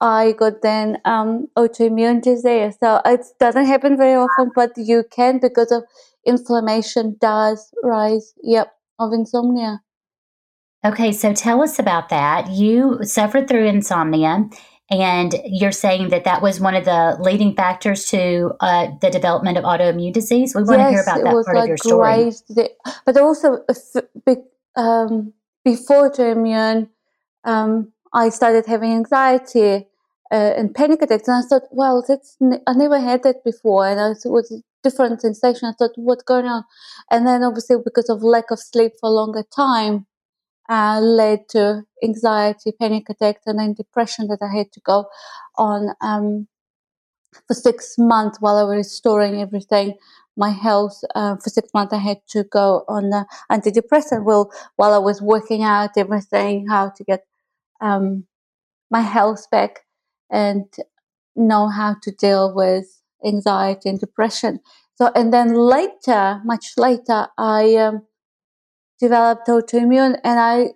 I 0.00 0.32
got 0.32 0.62
then 0.62 0.98
um, 1.04 1.48
autoimmune 1.56 2.22
disease. 2.22 2.76
So 2.80 3.00
it 3.04 3.24
doesn't 3.38 3.66
happen 3.66 3.96
very 3.96 4.14
often, 4.14 4.50
but 4.54 4.70
you 4.76 5.04
can 5.10 5.38
because 5.38 5.72
of 5.72 5.84
inflammation 6.24 7.16
does 7.20 7.70
rise. 7.82 8.34
Yep, 8.42 8.72
of 8.98 9.12
insomnia. 9.12 9.80
Okay, 10.84 11.12
so 11.12 11.34
tell 11.34 11.62
us 11.62 11.78
about 11.78 12.08
that. 12.08 12.50
You 12.50 13.00
suffered 13.02 13.48
through 13.48 13.66
insomnia, 13.66 14.48
and 14.90 15.34
you're 15.44 15.72
saying 15.72 16.08
that 16.08 16.24
that 16.24 16.40
was 16.40 16.58
one 16.58 16.74
of 16.74 16.84
the 16.86 17.18
leading 17.20 17.54
factors 17.54 18.06
to 18.06 18.52
uh, 18.60 18.88
the 19.00 19.10
development 19.10 19.58
of 19.58 19.64
autoimmune 19.64 20.12
disease. 20.12 20.54
We 20.54 20.62
want 20.62 20.80
yes, 20.80 20.88
to 20.88 20.90
hear 20.90 21.02
about 21.02 21.24
that 21.24 21.44
part 21.44 21.56
like 21.56 21.62
of 21.64 21.68
your 21.68 21.76
story. 21.76 22.32
but 23.04 23.16
also 23.18 23.64
um, 24.74 25.34
before 25.64 26.10
autoimmune, 26.10 26.88
um, 27.44 27.92
I 28.14 28.30
started 28.30 28.64
having 28.66 28.92
anxiety 28.92 29.86
uh, 30.32 30.54
and 30.56 30.74
panic 30.74 31.02
attacks, 31.02 31.28
and 31.28 31.44
I 31.44 31.46
thought, 31.46 31.68
well, 31.70 32.02
that's 32.06 32.38
n- 32.40 32.62
I 32.66 32.72
never 32.72 32.98
had 32.98 33.22
that 33.24 33.44
before, 33.44 33.86
and 33.86 34.00
it 34.00 34.28
was 34.28 34.62
different 34.82 35.20
sensation. 35.20 35.68
I 35.68 35.72
thought, 35.78 35.92
what's 35.96 36.22
going 36.22 36.46
on? 36.46 36.64
And 37.10 37.26
then 37.26 37.42
obviously 37.42 37.76
because 37.84 38.08
of 38.08 38.22
lack 38.22 38.50
of 38.50 38.58
sleep 38.58 38.92
for 38.98 39.08
a 39.08 39.12
longer 39.12 39.44
time, 39.54 40.06
uh, 40.70 41.00
led 41.00 41.48
to 41.50 41.82
anxiety, 42.02 42.72
panic 42.72 43.10
attacks, 43.10 43.42
and 43.46 43.58
then 43.58 43.74
depression 43.74 44.28
that 44.28 44.38
I 44.40 44.56
had 44.56 44.72
to 44.72 44.80
go 44.80 45.06
on 45.56 45.94
um, 46.00 46.46
for 47.46 47.54
six 47.54 47.96
months 47.98 48.38
while 48.40 48.56
I 48.56 48.62
was 48.62 48.86
restoring 48.86 49.42
everything 49.42 49.94
my 50.36 50.50
health 50.50 51.02
uh, 51.14 51.36
for 51.36 51.50
six 51.50 51.68
months. 51.74 51.92
I 51.92 51.98
had 51.98 52.18
to 52.28 52.44
go 52.44 52.84
on 52.88 53.12
uh, 53.12 53.24
antidepressant. 53.50 54.24
Well, 54.24 54.50
while 54.76 54.94
I 54.94 54.98
was 54.98 55.20
working 55.20 55.62
out 55.62 55.90
everything, 55.96 56.66
how 56.68 56.90
to 56.90 57.04
get 57.04 57.26
um, 57.80 58.24
my 58.90 59.00
health 59.00 59.50
back 59.50 59.80
and 60.30 60.64
know 61.36 61.68
how 61.68 61.96
to 62.02 62.10
deal 62.12 62.54
with 62.54 62.86
anxiety 63.24 63.88
and 63.88 64.00
depression. 64.00 64.60
So, 64.94 65.10
and 65.14 65.32
then 65.32 65.54
later, 65.54 66.40
much 66.44 66.72
later, 66.76 67.28
I 67.38 67.76
um, 67.76 68.02
developed 69.00 69.48
autoimmune, 69.48 70.18
and 70.24 70.38
I, 70.38 70.68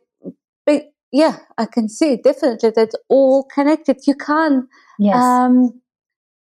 but 0.67 0.93
yeah, 1.13 1.39
I 1.59 1.67
can 1.67 1.89
see 1.89 2.17
definitely 2.17 2.71
that's 2.75 2.97
all 3.09 3.45
connected. 3.45 3.99
You 4.07 4.17
can't. 4.17 4.67
Yes. 4.99 5.17
Um, 5.17 5.81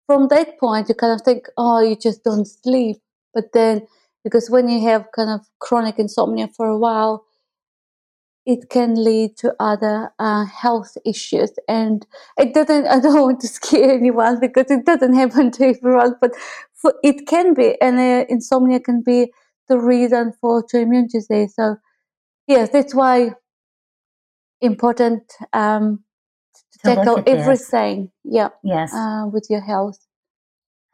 from 0.06 0.28
that 0.28 0.58
point, 0.58 0.88
you 0.88 0.94
kind 0.94 1.12
of 1.12 1.22
think, 1.22 1.48
oh, 1.56 1.80
you 1.80 1.96
just 1.96 2.24
don't 2.24 2.46
sleep. 2.46 2.98
But 3.34 3.52
then, 3.52 3.86
because 4.24 4.48
when 4.50 4.68
you 4.68 4.80
have 4.88 5.06
kind 5.14 5.30
of 5.30 5.46
chronic 5.60 5.98
insomnia 5.98 6.48
for 6.48 6.66
a 6.66 6.78
while, 6.78 7.26
it 8.46 8.70
can 8.70 8.94
lead 8.94 9.36
to 9.38 9.54
other 9.58 10.12
uh, 10.20 10.44
health 10.44 10.96
issues. 11.04 11.50
And 11.68 12.06
it 12.38 12.54
doesn't, 12.54 12.86
I 12.94 13.00
don't 13.00 13.20
want 13.20 13.40
to 13.40 13.48
scare 13.48 13.92
anyone 13.92 14.40
because 14.40 14.70
it 14.70 14.86
doesn't 14.86 15.14
happen 15.22 15.50
to 15.52 15.66
everyone, 15.66 16.14
but 16.20 16.32
for, 16.74 16.94
it 17.02 17.26
can 17.26 17.54
be. 17.54 17.80
And 17.80 17.98
uh, 17.98 18.24
insomnia 18.28 18.80
can 18.80 19.02
be 19.02 19.32
the 19.68 19.78
reason 19.78 20.32
for 20.40 20.62
autoimmune 20.62 21.08
disease. 21.10 21.54
So, 21.54 21.76
yes, 22.46 22.70
that's 22.70 22.94
why 22.94 23.32
important 24.60 25.22
um, 25.52 26.04
to 26.72 26.94
tackle 26.94 27.22
everything. 27.26 28.10
Yeah. 28.24 28.48
Yes. 28.62 28.94
Uh, 28.94 29.26
with 29.32 29.46
your 29.50 29.60
health. 29.60 29.98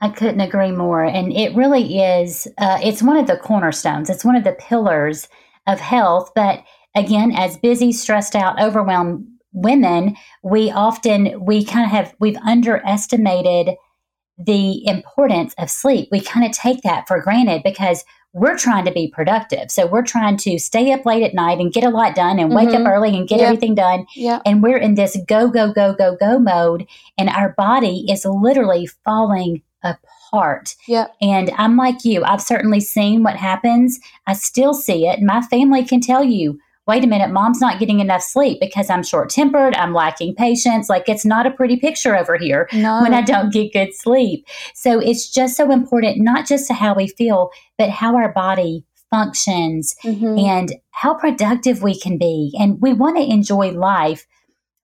I 0.00 0.08
couldn't 0.08 0.40
agree 0.40 0.72
more. 0.72 1.04
And 1.04 1.32
it 1.32 1.54
really 1.54 2.00
is, 2.00 2.48
uh, 2.58 2.78
it's 2.82 3.04
one 3.04 3.16
of 3.16 3.28
the 3.28 3.36
cornerstones, 3.36 4.10
it's 4.10 4.24
one 4.24 4.34
of 4.34 4.42
the 4.42 4.56
pillars 4.58 5.28
of 5.68 5.78
health. 5.78 6.32
But 6.34 6.64
again, 6.96 7.30
as 7.36 7.56
busy, 7.56 7.92
stressed 7.92 8.34
out, 8.34 8.60
overwhelmed 8.60 9.28
women, 9.52 10.16
we 10.42 10.72
often, 10.72 11.44
we 11.44 11.64
kind 11.64 11.84
of 11.84 11.92
have, 11.92 12.16
we've 12.18 12.36
underestimated 12.38 13.76
the 14.38 14.84
importance 14.88 15.54
of 15.58 15.70
sleep. 15.70 16.08
We 16.10 16.20
kind 16.20 16.44
of 16.44 16.50
take 16.50 16.82
that 16.82 17.06
for 17.06 17.20
granted 17.20 17.62
because 17.62 18.04
we're 18.32 18.56
trying 18.56 18.84
to 18.84 18.92
be 18.92 19.08
productive. 19.08 19.70
So 19.70 19.86
we're 19.86 20.02
trying 20.02 20.36
to 20.38 20.58
stay 20.58 20.92
up 20.92 21.04
late 21.04 21.22
at 21.22 21.34
night 21.34 21.58
and 21.58 21.72
get 21.72 21.84
a 21.84 21.90
lot 21.90 22.14
done 22.14 22.38
and 22.38 22.54
wake 22.54 22.70
mm-hmm. 22.70 22.86
up 22.86 22.92
early 22.92 23.16
and 23.16 23.28
get 23.28 23.40
yep. 23.40 23.48
everything 23.48 23.74
done. 23.74 24.06
Yep. 24.16 24.42
And 24.46 24.62
we're 24.62 24.78
in 24.78 24.94
this 24.94 25.16
go, 25.26 25.48
go, 25.48 25.72
go, 25.72 25.94
go, 25.94 26.16
go 26.16 26.38
mode. 26.38 26.86
And 27.18 27.28
our 27.28 27.50
body 27.58 28.06
is 28.10 28.24
literally 28.24 28.86
falling 29.04 29.62
apart. 29.82 30.74
Yeah. 30.88 31.08
And 31.20 31.50
I'm 31.58 31.76
like 31.76 32.04
you, 32.04 32.24
I've 32.24 32.40
certainly 32.40 32.80
seen 32.80 33.22
what 33.22 33.36
happens. 33.36 34.00
I 34.26 34.32
still 34.32 34.72
see 34.72 35.06
it. 35.06 35.20
My 35.20 35.42
family 35.42 35.84
can 35.84 36.00
tell 36.00 36.24
you 36.24 36.58
wait 36.86 37.04
a 37.04 37.06
minute, 37.06 37.30
mom's 37.30 37.60
not 37.60 37.78
getting 37.78 38.00
enough 38.00 38.22
sleep 38.22 38.58
because 38.60 38.90
I'm 38.90 39.02
short 39.02 39.30
tempered, 39.30 39.74
I'm 39.76 39.94
lacking 39.94 40.34
patience. 40.34 40.88
Like 40.88 41.08
it's 41.08 41.24
not 41.24 41.46
a 41.46 41.50
pretty 41.50 41.76
picture 41.76 42.16
over 42.16 42.36
here 42.36 42.68
no. 42.72 43.00
when 43.02 43.14
I 43.14 43.22
don't 43.22 43.52
get 43.52 43.72
good 43.72 43.94
sleep. 43.94 44.46
So 44.74 44.98
it's 44.98 45.30
just 45.30 45.56
so 45.56 45.70
important, 45.70 46.18
not 46.18 46.46
just 46.46 46.66
to 46.68 46.74
how 46.74 46.94
we 46.94 47.08
feel, 47.08 47.50
but 47.78 47.90
how 47.90 48.16
our 48.16 48.32
body 48.32 48.84
functions 49.10 49.94
mm-hmm. 50.02 50.38
and 50.38 50.74
how 50.90 51.14
productive 51.14 51.82
we 51.82 51.98
can 51.98 52.18
be. 52.18 52.54
And 52.58 52.80
we 52.80 52.92
want 52.92 53.16
to 53.16 53.22
enjoy 53.22 53.70
life. 53.70 54.26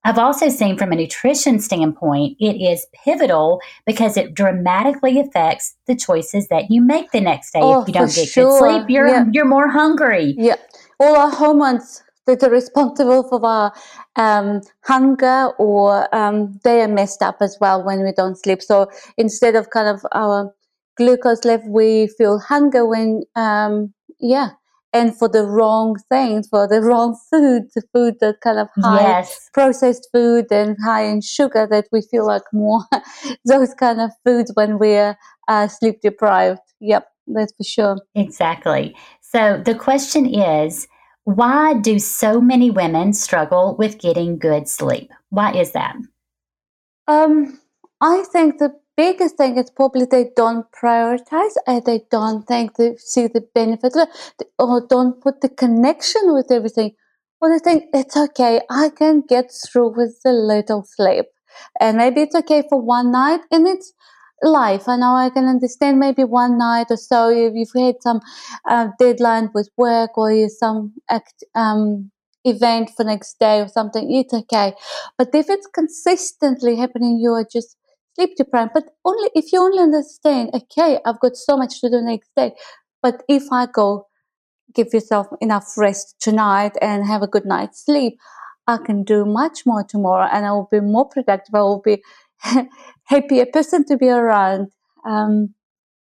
I've 0.05 0.17
also 0.17 0.47
seen 0.47 0.77
from 0.77 0.93
a 0.93 0.95
nutrition 0.95 1.59
standpoint, 1.59 2.37
it 2.39 2.55
is 2.55 2.87
pivotal 3.03 3.59
because 3.85 4.15
it 4.15 4.33
dramatically 4.33 5.19
affects 5.19 5.75
the 5.87 5.95
choices 5.95 6.47
that 6.47 6.71
you 6.71 6.81
make 6.81 7.11
the 7.11 7.19
next 7.19 7.51
day. 7.51 7.59
Oh, 7.61 7.81
if 7.81 7.87
you 7.89 7.93
don't 7.93 8.13
get 8.13 8.29
sure. 8.29 8.45
good 8.45 8.59
sleep, 8.59 8.89
you're 8.89 9.09
yeah. 9.09 9.25
you're 9.33 9.43
more 9.43 9.67
hungry. 9.67 10.35
Yeah 10.37 10.55
all 10.99 11.15
our 11.15 11.31
hormones 11.31 12.03
that 12.27 12.43
are 12.43 12.51
responsible 12.51 13.23
for 13.23 13.43
our 13.45 13.73
um, 14.15 14.61
hunger 14.83 15.49
or 15.57 16.13
um, 16.15 16.59
they 16.63 16.81
are 16.81 16.87
messed 16.87 17.21
up 17.21 17.37
as 17.41 17.57
well 17.59 17.83
when 17.83 18.03
we 18.03 18.11
don't 18.11 18.37
sleep. 18.37 18.61
So 18.61 18.89
instead 19.17 19.55
of 19.55 19.69
kind 19.71 19.87
of 19.87 20.05
our 20.11 20.53
glucose 20.97 21.43
level, 21.45 21.71
we 21.71 22.07
feel 22.17 22.39
hunger 22.39 22.85
when, 22.85 23.23
um, 23.35 23.93
yeah, 24.19 24.49
and 24.91 25.15
for 25.15 25.29
the 25.29 25.43
wrong 25.43 25.97
things, 26.09 26.47
for 26.49 26.67
the 26.67 26.81
wrong 26.81 27.17
food, 27.29 27.63
the 27.75 27.83
food 27.93 28.15
that 28.21 28.41
kind 28.41 28.59
of 28.59 28.67
high 28.81 29.01
yes. 29.01 29.49
processed 29.53 30.07
food 30.11 30.45
and 30.51 30.75
high 30.83 31.03
in 31.03 31.21
sugar 31.21 31.67
that 31.69 31.85
we 31.91 32.01
feel 32.01 32.25
like 32.25 32.43
more 32.53 32.81
those 33.45 33.73
kind 33.75 34.01
of 34.01 34.11
foods 34.25 34.51
when 34.55 34.79
we're 34.79 35.15
uh, 35.47 35.67
sleep 35.67 36.01
deprived. 36.01 36.61
Yep, 36.81 37.07
that's 37.27 37.53
for 37.55 37.63
sure. 37.63 37.97
Exactly. 38.15 38.95
So 39.31 39.61
the 39.63 39.75
question 39.75 40.25
is 40.25 40.87
why 41.23 41.75
do 41.75 41.99
so 41.99 42.41
many 42.41 42.71
women 42.71 43.13
struggle 43.13 43.75
with 43.77 43.99
getting 43.99 44.39
good 44.39 44.67
sleep? 44.67 45.11
Why 45.29 45.53
is 45.53 45.71
that? 45.73 45.95
Um, 47.07 47.59
I 48.01 48.23
think 48.31 48.57
the 48.57 48.73
biggest 48.97 49.37
thing 49.37 49.57
is 49.57 49.69
probably 49.69 50.05
they 50.05 50.31
don't 50.35 50.65
prioritize 50.71 51.53
and 51.67 51.85
they 51.85 52.01
don't 52.09 52.47
think 52.47 52.75
they 52.75 52.95
see 52.97 53.27
the 53.27 53.45
benefit 53.53 53.93
or 54.57 54.87
don't 54.87 55.21
put 55.21 55.41
the 55.41 55.49
connection 55.49 56.33
with 56.33 56.51
everything. 56.51 56.95
Or 57.39 57.51
they 57.51 57.59
think 57.59 57.85
it's 57.93 58.17
okay, 58.17 58.61
I 58.69 58.89
can 58.89 59.21
get 59.21 59.51
through 59.51 59.95
with 59.95 60.19
a 60.25 60.31
little 60.31 60.83
sleep. 60.83 61.27
And 61.79 61.97
maybe 61.97 62.21
it's 62.21 62.35
okay 62.35 62.63
for 62.67 62.81
one 62.81 63.11
night 63.11 63.41
and 63.51 63.67
it's 63.67 63.93
life. 64.43 64.87
I 64.87 64.97
know 64.97 65.15
I 65.15 65.29
can 65.29 65.45
understand 65.45 65.99
maybe 65.99 66.23
one 66.23 66.57
night 66.57 66.87
or 66.89 66.97
so 66.97 67.29
if 67.29 67.53
you've 67.55 67.69
had 67.75 67.95
some 68.01 68.21
uh, 68.67 68.87
deadline 68.99 69.49
with 69.53 69.69
work 69.77 70.17
or 70.17 70.47
some 70.49 70.93
act, 71.09 71.43
um, 71.55 72.11
event 72.45 72.89
for 72.95 73.03
next 73.03 73.37
day 73.39 73.59
or 73.59 73.67
something, 73.67 74.13
it's 74.13 74.33
okay. 74.33 74.73
But 75.17 75.29
if 75.33 75.49
it's 75.49 75.67
consistently 75.67 76.75
happening, 76.75 77.19
you 77.19 77.31
are 77.31 77.45
just 77.51 77.75
sleep 78.15 78.31
deprived. 78.37 78.71
But 78.73 78.85
only 79.05 79.29
if 79.35 79.51
you 79.51 79.61
only 79.61 79.83
understand, 79.83 80.51
okay, 80.53 80.99
I've 81.05 81.19
got 81.19 81.35
so 81.35 81.57
much 81.57 81.81
to 81.81 81.89
do 81.89 82.01
next 82.01 82.29
day. 82.35 82.53
But 83.01 83.23
if 83.27 83.43
I 83.51 83.67
go 83.67 84.07
give 84.73 84.93
yourself 84.93 85.27
enough 85.41 85.77
rest 85.77 86.15
tonight 86.19 86.73
and 86.81 87.05
have 87.05 87.21
a 87.21 87.27
good 87.27 87.45
night's 87.45 87.85
sleep, 87.85 88.17
I 88.67 88.77
can 88.77 89.03
do 89.03 89.25
much 89.25 89.65
more 89.65 89.83
tomorrow 89.83 90.27
and 90.31 90.45
I 90.45 90.51
will 90.51 90.69
be 90.71 90.79
more 90.79 91.07
productive. 91.09 91.55
I 91.55 91.61
will 91.61 91.81
be 91.83 92.03
happier 93.09 93.45
person 93.45 93.83
to 93.85 93.97
be 93.97 94.07
around. 94.07 94.71
Um, 95.05 95.55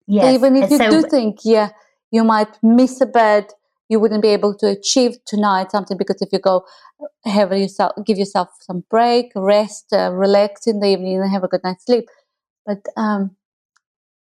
yes. 0.08 0.34
Even 0.34 0.56
if 0.56 0.72
you 0.72 0.78
so, 0.78 0.90
do 0.90 1.02
think, 1.04 1.40
yeah, 1.44 1.70
you 2.12 2.24
might 2.24 2.58
miss 2.64 3.02
a 3.02 3.06
bed, 3.06 3.52
you 3.90 4.00
wouldn't 4.00 4.22
be 4.22 4.30
able 4.30 4.56
to 4.56 4.68
achieve 4.68 5.18
tonight 5.26 5.72
something 5.72 5.98
because 5.98 6.22
if 6.22 6.30
you 6.32 6.40
go 6.40 6.66
have 7.26 7.52
yourself, 7.52 7.92
give 8.06 8.18
yourself 8.18 8.50
some 8.62 8.84
break, 8.90 9.32
rest, 9.36 9.94
uh, 9.94 10.12
relax 10.12 10.66
in 10.66 10.80
the 10.80 10.88
evening, 10.88 11.22
and 11.22 11.32
have 11.32 11.44
a 11.44 11.48
good 11.48 11.62
night's 11.64 11.86
sleep. 11.86 12.06
But 12.66 12.84
um, 12.98 13.36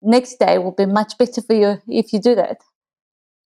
next 0.01 0.39
day 0.39 0.57
will 0.57 0.71
be 0.71 0.85
much 0.85 1.17
better 1.17 1.41
for 1.41 1.53
you 1.53 1.81
if 1.87 2.13
you 2.13 2.19
do 2.19 2.33
that. 2.35 2.57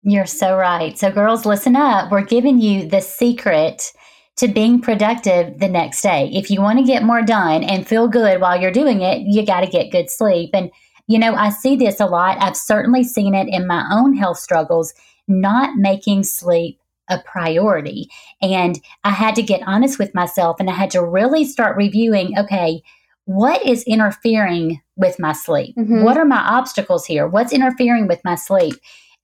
You're 0.04 0.28
so 0.28 0.56
right. 0.56 0.96
So, 1.00 1.10
girls, 1.12 1.48
listen 1.48 1.76
up. 1.76 2.12
We're 2.12 2.26
giving 2.26 2.60
you 2.60 2.88
the 2.88 3.02
secret 3.02 3.92
to 4.38 4.48
being 4.48 4.82
productive 4.82 5.60
the 5.60 5.68
next 5.68 6.02
day. 6.02 6.30
If 6.34 6.50
you 6.52 6.62
want 6.62 6.80
to 6.80 6.86
get 6.86 7.04
more 7.04 7.22
done 7.22 7.64
and 7.64 7.88
feel 7.88 8.08
good 8.08 8.42
while 8.42 8.60
you're 8.60 8.72
doing 8.72 9.02
it, 9.02 9.22
you 9.22 9.46
got 9.46 9.62
to 9.62 9.68
get 9.68 9.92
good 9.92 10.10
sleep. 10.10 10.50
And, 10.54 10.72
you 11.08 11.18
know, 11.18 11.36
I 11.36 11.50
see 11.50 11.76
this 11.76 12.00
a 12.00 12.06
lot. 12.06 12.42
I've 12.42 12.58
certainly 12.58 13.04
seen 13.04 13.34
it 13.34 13.48
in 13.48 13.68
my 13.68 13.86
own 13.92 14.16
health 14.16 14.40
struggles, 14.40 14.94
not 15.28 15.78
making 15.78 16.24
sleep 16.24 16.80
a 17.08 17.20
priority. 17.20 18.10
And 18.42 18.80
I 19.04 19.12
had 19.12 19.36
to 19.36 19.44
get 19.44 19.62
honest 19.66 20.00
with 20.00 20.14
myself 20.16 20.58
and 20.60 20.70
I 20.70 20.74
had 20.74 20.92
to 20.92 21.06
really 21.06 21.46
start 21.46 21.78
reviewing 21.78 22.38
okay, 22.38 22.82
what 23.26 23.66
is 23.66 23.84
interfering 23.84 24.82
with 24.96 25.20
my 25.20 25.34
sleep? 25.34 25.76
Mm-hmm. 25.76 26.04
What 26.04 26.18
are 26.18 26.26
my 26.26 26.40
obstacles 26.40 27.06
here? 27.06 27.28
What's 27.28 27.54
interfering 27.54 28.08
with 28.08 28.22
my 28.24 28.36
sleep? 28.36 28.76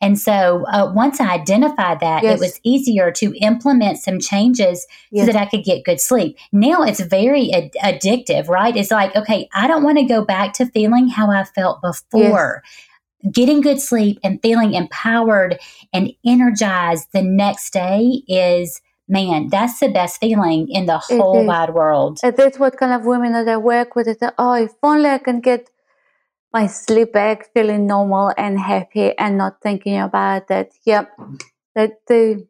And 0.02 0.20
so 0.20 0.66
uh, 0.68 0.92
once 0.94 1.22
I 1.22 1.32
identified 1.32 2.00
that, 2.00 2.24
yes. 2.24 2.36
it 2.36 2.44
was 2.44 2.60
easier 2.64 3.12
to 3.12 3.34
implement 3.40 4.00
some 4.00 4.20
changes 4.20 4.88
yes. 5.12 5.26
so 5.26 5.32
that 5.32 5.40
I 5.40 5.46
could 5.46 5.64
get 5.64 5.86
good 5.86 6.02
sleep. 6.02 6.38
Now 6.52 6.82
it's 6.82 7.00
very 7.00 7.54
ad- 7.54 7.76
addictive, 7.84 8.48
right? 8.48 8.76
It's 8.76 8.92
like, 8.92 9.16
okay, 9.16 9.48
I 9.54 9.68
don't 9.68 9.84
want 9.84 10.00
to 10.00 10.04
go 10.06 10.26
back 10.26 10.54
to 10.54 10.66
feeling 10.66 11.08
how 11.08 11.30
I 11.30 11.44
felt 11.44 11.82
before. 11.82 12.64
Yes. 13.24 13.32
Getting 13.32 13.62
good 13.62 13.80
sleep 13.80 14.20
and 14.24 14.42
feeling 14.42 14.74
empowered 14.74 15.60
and 15.94 16.12
energized 16.26 17.10
the 17.14 17.22
next 17.22 17.72
day 17.72 18.24
is 18.28 18.82
man, 19.08 19.50
that's 19.50 19.80
the 19.80 19.90
best 19.90 20.20
feeling 20.22 20.70
in 20.70 20.86
the 20.86 20.98
whole 20.98 21.46
wide 21.46 21.74
world. 21.74 22.20
And 22.24 22.36
that's 22.36 22.58
what 22.58 22.78
kind 22.78 22.94
of 22.94 23.06
women 23.06 23.34
that 23.34 23.48
I 23.48 23.58
work 23.58 23.94
with. 23.94 24.08
It's, 24.08 24.24
oh, 24.38 24.54
if 24.54 24.72
only 24.82 25.10
I 25.10 25.18
can 25.18 25.42
get 25.42 25.70
my 26.54 26.68
sleep 26.68 27.14
back 27.14 27.52
feeling 27.54 27.88
normal 27.88 28.34
and 28.38 28.60
happy 28.60 29.18
and 29.18 29.38
not 29.38 29.62
thinking 29.62 30.00
about 30.00 30.48
that. 30.48 30.72
Yep. 30.86 31.12
That 31.76 31.92
the 32.08 32.48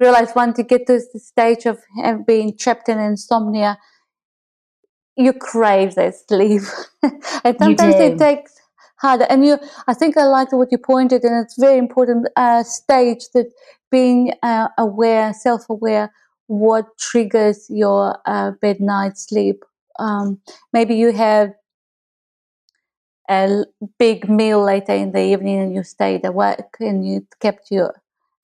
realize 0.00 0.32
once 0.34 0.58
you 0.58 0.64
get 0.64 0.86
to 0.86 1.00
the 1.12 1.20
stage 1.20 1.66
of 1.66 1.78
being 2.26 2.56
trapped 2.56 2.88
in 2.88 2.98
insomnia, 2.98 3.78
you 5.16 5.32
crave 5.32 5.94
that 5.96 6.14
sleep. 6.16 6.62
and 7.02 7.56
sometimes 7.58 7.96
it 7.96 8.18
takes 8.18 8.54
harder. 8.96 9.26
And 9.28 9.44
you, 9.44 9.58
I 9.86 9.94
think 9.94 10.16
I 10.16 10.24
liked 10.24 10.52
what 10.52 10.68
you 10.70 10.78
pointed, 10.78 11.24
and 11.24 11.44
it's 11.44 11.58
very 11.58 11.78
important 11.78 12.28
uh, 12.36 12.62
stage 12.62 13.24
that 13.34 13.50
being 13.90 14.32
uh, 14.42 14.68
aware, 14.78 15.32
self-aware, 15.34 16.12
what 16.46 16.96
triggers 16.98 17.66
your 17.68 18.18
uh, 18.26 18.52
bed 18.62 18.80
night 18.80 19.18
sleep. 19.18 19.64
Um, 19.98 20.40
maybe 20.72 20.94
you 20.94 21.12
have 21.12 21.52
a 23.28 23.64
big 23.98 24.28
meal 24.28 24.64
later 24.64 24.92
in 24.92 25.12
the 25.12 25.22
evening 25.22 25.58
and 25.58 25.74
you 25.74 25.82
stayed 25.82 26.24
awake 26.24 26.76
and 26.80 27.06
you 27.06 27.26
kept 27.40 27.70
you 27.70 27.90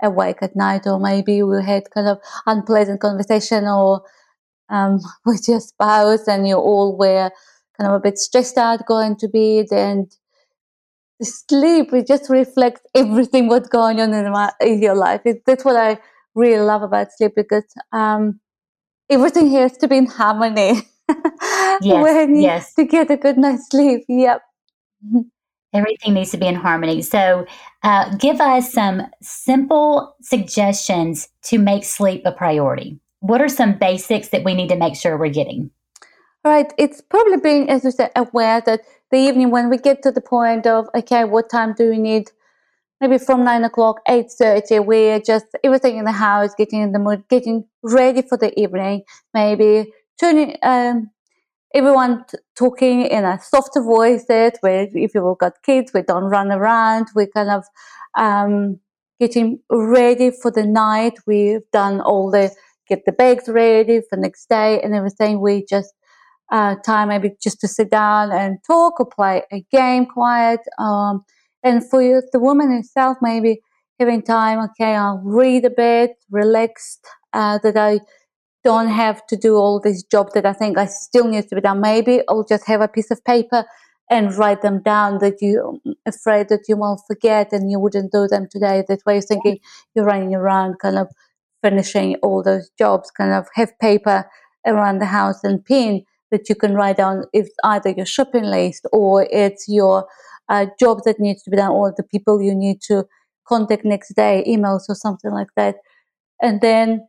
awake 0.03 0.39
at 0.43 0.55
night 0.55 0.87
or 0.87 0.99
maybe 0.99 1.43
we 1.43 1.63
had 1.65 1.91
kind 1.91 2.07
of 2.07 2.19
unpleasant 2.47 3.01
conversation 3.01 3.65
or 3.65 4.03
um, 4.69 5.01
with 5.27 5.49
your 5.49 5.61
spouse 5.61 6.29
and 6.29 6.47
you 6.47 6.57
all 6.57 6.97
were 6.97 7.31
kind 7.79 7.91
of 7.91 7.95
a 7.95 8.01
bit 8.01 8.19
stressed 8.19 8.59
out 8.59 8.87
going 8.87 9.17
to 9.17 9.29
bed 9.29 9.67
and 9.73 10.15
sleep 11.23 11.93
it 11.93 12.07
just 12.07 12.29
reflects 12.29 12.83
everything 12.95 13.49
what's 13.49 13.69
going 13.69 14.01
on 14.01 14.13
in, 14.13 14.31
my, 14.31 14.53
in 14.61 14.83
your 14.83 14.97
life. 14.97 15.23
It, 15.25 15.43
that's 15.47 15.65
what 15.65 15.77
i 15.77 15.99
really 16.35 16.61
love 16.61 16.83
about 16.83 17.13
sleep 17.13 17.33
because 17.37 17.65
um, 17.93 18.41
everything 19.09 19.51
has 19.53 19.77
to 19.79 19.89
be 19.89 19.99
in 19.99 20.07
harmony 20.07 20.83
yes, 21.81 21.83
when 22.03 22.41
yes. 22.41 22.75
to 22.75 22.85
get 22.85 23.11
a 23.11 23.17
good 23.17 23.39
night's 23.39 23.69
sleep. 23.71 24.05
Yep 24.09 24.43
Everything 25.75 26.15
needs 26.15 26.31
to 26.31 26.37
be 26.37 26.47
in 26.47 26.55
harmony. 26.55 27.03
So, 27.03 27.47
uh, 27.83 28.15
give 28.17 28.41
us 28.41 28.73
some 28.73 29.03
simple 29.23 30.15
suggestions 30.23 31.29
to 31.45 31.59
make 31.59 31.85
sleep 31.85 32.23
a 32.25 32.31
priority. 32.31 33.01
What 33.21 33.41
are 33.41 33.49
some 33.49 33.77
basics 33.79 34.29
that 34.29 34.45
we 34.45 34.55
need 34.55 34.69
to 34.69 34.77
make 34.77 34.95
sure 34.95 35.19
we're 35.19 35.31
getting? 35.31 35.71
Right. 36.45 36.73
It's 36.79 37.01
probably 37.01 37.39
being, 37.39 37.71
as 37.71 37.85
you 37.85 37.91
said, 37.91 38.13
aware 38.15 38.61
that 38.67 38.83
the 39.11 39.17
evening 39.17 39.51
when 39.51 39.71
we 39.71 39.79
get 39.79 40.03
to 40.03 40.13
the 40.13 40.21
point 40.21 40.67
of, 40.67 40.89
okay, 40.95 41.25
what 41.25 41.51
time 41.51 41.75
do 41.77 41.89
we 41.89 41.99
need? 41.99 42.31
Maybe 43.01 43.19
from 43.19 43.45
nine 43.45 43.65
o'clock, 43.65 44.01
eight 44.09 44.31
thirty, 44.31 44.79
we're 44.79 45.21
just 45.21 45.47
everything 45.65 45.97
in 45.99 46.05
the 46.05 46.13
house, 46.13 46.55
getting 46.55 46.83
in 46.83 46.93
the 46.93 46.99
mood, 46.99 47.25
getting 47.29 47.65
ready 47.83 48.23
for 48.23 48.37
the 48.39 48.59
evening. 48.61 49.03
Maybe 49.33 49.93
turning, 50.21 50.57
um, 50.63 51.11
everyone 51.75 52.25
t- 52.31 52.39
talking 52.57 53.03
in 53.03 53.25
a 53.25 53.39
softer 53.41 53.83
voice. 53.83 54.25
That 54.29 54.57
where 54.61 54.89
if 54.93 55.15
you've 55.15 55.39
got 55.39 55.63
kids, 55.63 55.93
we 55.93 56.03
don't 56.03 56.25
run 56.25 56.53
around. 56.53 57.09
We 57.15 57.27
kind 57.27 57.51
of 57.51 57.65
um, 58.17 58.81
getting 59.21 59.61
ready 59.71 60.31
for 60.31 60.51
the 60.51 60.65
night. 60.65 61.15
We've 61.27 61.69
done 61.73 62.01
all 62.01 62.31
the 62.31 62.51
get 62.89 63.05
the 63.07 63.13
bags 63.13 63.49
ready 63.49 64.01
for 64.09 64.17
next 64.17 64.49
day 64.49 64.81
and 64.83 64.95
everything. 64.95 65.41
We 65.41 65.65
just 65.69 65.93
uh, 66.53 66.77
time 66.85 67.09
maybe 67.09 67.33
just 67.43 67.61
to 67.61 67.69
sit 67.69 67.91
down 67.91 68.31
and 68.31 68.59
talk 68.67 69.01
or 69.01 69.07
play 69.07 69.43
a 69.53 69.65
game 69.73 70.07
quiet. 70.07 70.61
Um, 70.79 71.25
and 71.63 71.89
for 71.89 72.03
you, 72.03 72.23
the 72.33 72.39
woman 72.39 72.71
herself, 72.71 73.17
maybe 73.23 73.61
having 73.99 74.23
time, 74.23 74.59
okay, 74.61 74.95
I'll 74.95 75.23
read 75.25 75.65
a 75.65 75.71
bit, 75.71 76.13
relaxed, 76.31 77.07
uh, 77.33 77.59
that 77.63 77.77
I 77.77 78.01
don't 78.65 78.89
have 78.89 79.27
to 79.27 79.37
do 79.37 79.57
all 79.57 79.81
this 79.81 80.03
job 80.03 80.31
that 80.35 80.47
I 80.47 80.53
think 80.53 80.79
I 80.79 80.87
still 80.87 81.29
need 81.29 81.49
to 81.49 81.55
be 81.55 81.61
done. 81.61 81.81
Maybe 81.81 82.23
I'll 82.29 82.45
just 82.45 82.67
have 82.67 82.81
a 82.81 82.89
piece 82.89 83.11
of 83.11 83.23
paper 83.25 83.65
and 84.11 84.35
write 84.35 84.63
them 84.63 84.83
down 84.83 85.19
that 85.19 85.41
you're 85.41 85.77
afraid 86.07 86.49
that 86.49 86.63
you 86.69 86.77
won't 86.77 87.01
forget 87.07 87.53
and 87.53 87.71
you 87.71 87.79
wouldn't 87.79 88.13
do 88.13 88.27
them 88.29 88.47
today. 88.51 88.85
That 88.89 89.01
way 89.07 89.15
you're 89.15 89.23
thinking 89.23 89.59
you're 89.95 90.05
running 90.05 90.35
around 90.35 90.79
kind 90.79 90.99
of 90.99 91.09
finishing 91.63 92.17
all 92.17 92.43
those 92.43 92.71
jobs, 92.79 93.11
kind 93.11 93.33
of 93.33 93.47
have 93.55 93.79
paper 93.79 94.29
around 94.67 94.99
the 94.99 95.07
house 95.07 95.43
and 95.43 95.65
pin 95.65 96.05
that 96.31 96.49
you 96.49 96.55
can 96.55 96.75
write 96.75 96.97
down 96.97 97.25
if 97.33 97.49
either 97.65 97.91
your 97.91 98.07
shopping 98.07 98.45
list 98.45 98.87
or 98.93 99.27
it's 99.31 99.67
your 99.69 100.07
uh, 100.49 100.67
job 100.79 101.01
that 101.05 101.21
needs 101.21 101.43
to 101.43 101.51
be 101.51 101.57
done 101.57 101.71
or 101.71 101.95
the 101.97 102.03
people 102.03 102.43
you 102.43 102.55
need 102.55 102.81
to 102.83 103.05
contact 103.47 103.85
next 103.85 104.15
day, 104.15 104.45
emails 104.47 104.83
or 104.89 104.95
something 104.95 105.31
like 105.31 105.49
that. 105.57 105.77
And 106.43 106.61
then 106.61 107.07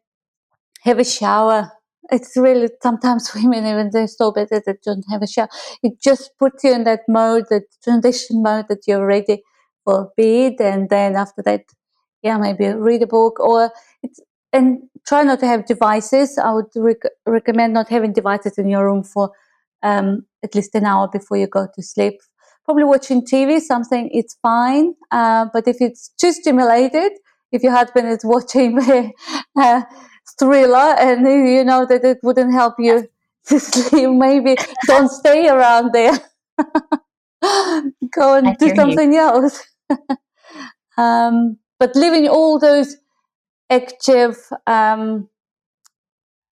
have 0.85 0.99
a 0.99 1.03
shower. 1.03 1.71
It's 2.11 2.37
really 2.37 2.69
sometimes 2.83 3.31
women 3.35 3.65
even 3.65 3.89
they're 3.91 4.07
so 4.07 4.31
bad 4.31 4.49
that 4.51 4.77
don't 4.83 5.05
have 5.11 5.21
a 5.23 5.27
shower. 5.27 5.49
It 5.83 6.01
just 6.01 6.31
puts 6.39 6.63
you 6.63 6.73
in 6.73 6.83
that 6.85 7.01
mode, 7.07 7.45
that 7.49 7.63
transition 7.83 8.43
mode 8.43 8.65
that 8.69 8.81
you're 8.87 9.05
ready 9.05 9.43
for 9.83 10.11
bed, 10.17 10.55
and 10.59 10.89
then 10.89 11.15
after 11.15 11.41
that, 11.43 11.63
yeah, 12.21 12.37
maybe 12.37 12.67
read 12.67 13.03
a 13.03 13.07
book 13.07 13.39
or 13.39 13.71
it's 14.03 14.19
and 14.53 14.79
try 15.05 15.23
not 15.23 15.39
to 15.41 15.47
have 15.47 15.65
devices. 15.65 16.37
I 16.37 16.53
would 16.53 16.67
rec- 16.75 17.11
recommend 17.27 17.73
not 17.73 17.89
having 17.89 18.13
devices 18.13 18.57
in 18.57 18.69
your 18.69 18.85
room 18.85 19.03
for 19.03 19.31
um, 19.83 20.25
at 20.43 20.55
least 20.55 20.75
an 20.75 20.85
hour 20.85 21.09
before 21.11 21.37
you 21.37 21.47
go 21.47 21.67
to 21.75 21.83
sleep. 21.83 22.15
Probably 22.63 22.85
watching 22.85 23.25
TV, 23.25 23.59
something 23.59 24.09
it's 24.11 24.37
fine, 24.41 24.95
uh, 25.11 25.47
but 25.53 25.67
if 25.67 25.77
it's 25.81 26.09
too 26.19 26.31
stimulated, 26.31 27.11
if 27.51 27.61
your 27.63 27.73
husband 27.73 28.07
is 28.07 28.21
watching 28.23 28.79
uh, 29.59 29.81
thriller 30.39 30.95
and 30.99 31.27
you 31.27 31.63
know 31.63 31.85
that 31.85 32.03
it 32.03 32.19
wouldn't 32.23 32.53
help 32.53 32.75
you 32.79 33.07
to 33.47 33.59
sleep, 33.59 34.09
maybe 34.09 34.55
don't 34.87 35.09
stay 35.21 35.47
around 35.47 35.91
there. 35.93 36.17
Go 38.11 38.35
and 38.35 38.57
do 38.57 38.73
something 38.75 39.13
you. 39.13 39.19
else. 39.19 39.61
um, 40.97 41.57
but 41.79 41.95
living 41.95 42.27
all 42.27 42.59
those 42.59 42.97
active 43.69 44.37
um, 44.65 45.29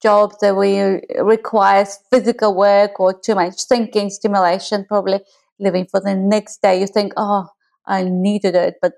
jobs 0.02 0.38
that 0.42 0.56
we 0.56 1.00
requires 1.22 1.98
physical 2.12 2.56
work 2.56 3.00
or 3.00 3.18
too 3.18 3.36
much 3.36 3.64
thinking 3.64 4.10
stimulation 4.10 4.86
probably 4.88 5.22
living 5.60 5.86
for 5.86 6.02
the 6.02 6.14
next 6.14 6.62
day 6.62 6.78
you 6.80 6.88
think 6.88 7.14
oh 7.16 7.48
i 7.86 8.04
needed 8.04 8.54
it 8.54 8.76
but 8.82 8.94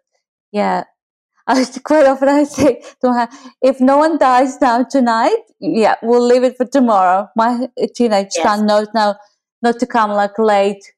yeah 0.52 0.80
I 0.80 0.95
quite 1.84 2.06
often 2.06 2.28
I 2.28 2.44
say 2.44 2.82
to 3.02 3.14
her, 3.14 3.28
if 3.62 3.80
no 3.80 3.98
one 3.98 4.18
dies 4.18 4.60
now 4.62 4.84
tonight, 4.84 5.38
yeah, 5.60 5.96
we'll 6.02 6.26
leave 6.26 6.44
it 6.44 6.58
for 6.58 6.66
tomorrow. 6.66 7.28
My 7.36 7.68
uh, 7.82 7.88
teenage 7.96 8.32
yes. 8.36 8.44
son 8.44 8.66
knows 8.66 8.88
now 8.96 9.18
not 9.62 9.80
to 9.80 9.86
come 9.86 10.12
like 10.12 10.38
late 10.40 10.94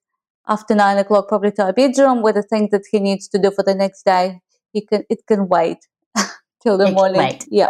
after 0.47 0.73
nine 0.75 0.97
o'clock, 0.97 1.27
probably 1.27 1.51
to 1.53 1.63
our 1.63 1.73
bedroom 1.73 2.21
with 2.21 2.36
the 2.36 2.43
things 2.43 2.71
that 2.71 2.83
he 2.89 2.99
needs 2.99 3.27
to 3.29 3.39
do 3.39 3.51
for 3.51 3.63
the 3.63 3.75
next 3.75 4.03
day. 4.03 4.39
He 4.71 4.86
can, 4.86 5.03
it 5.10 5.25
can 5.27 5.47
wait 5.49 5.79
till 6.63 6.77
the 6.77 6.88
it 6.88 6.93
morning. 6.93 7.39
Yeah. 7.49 7.67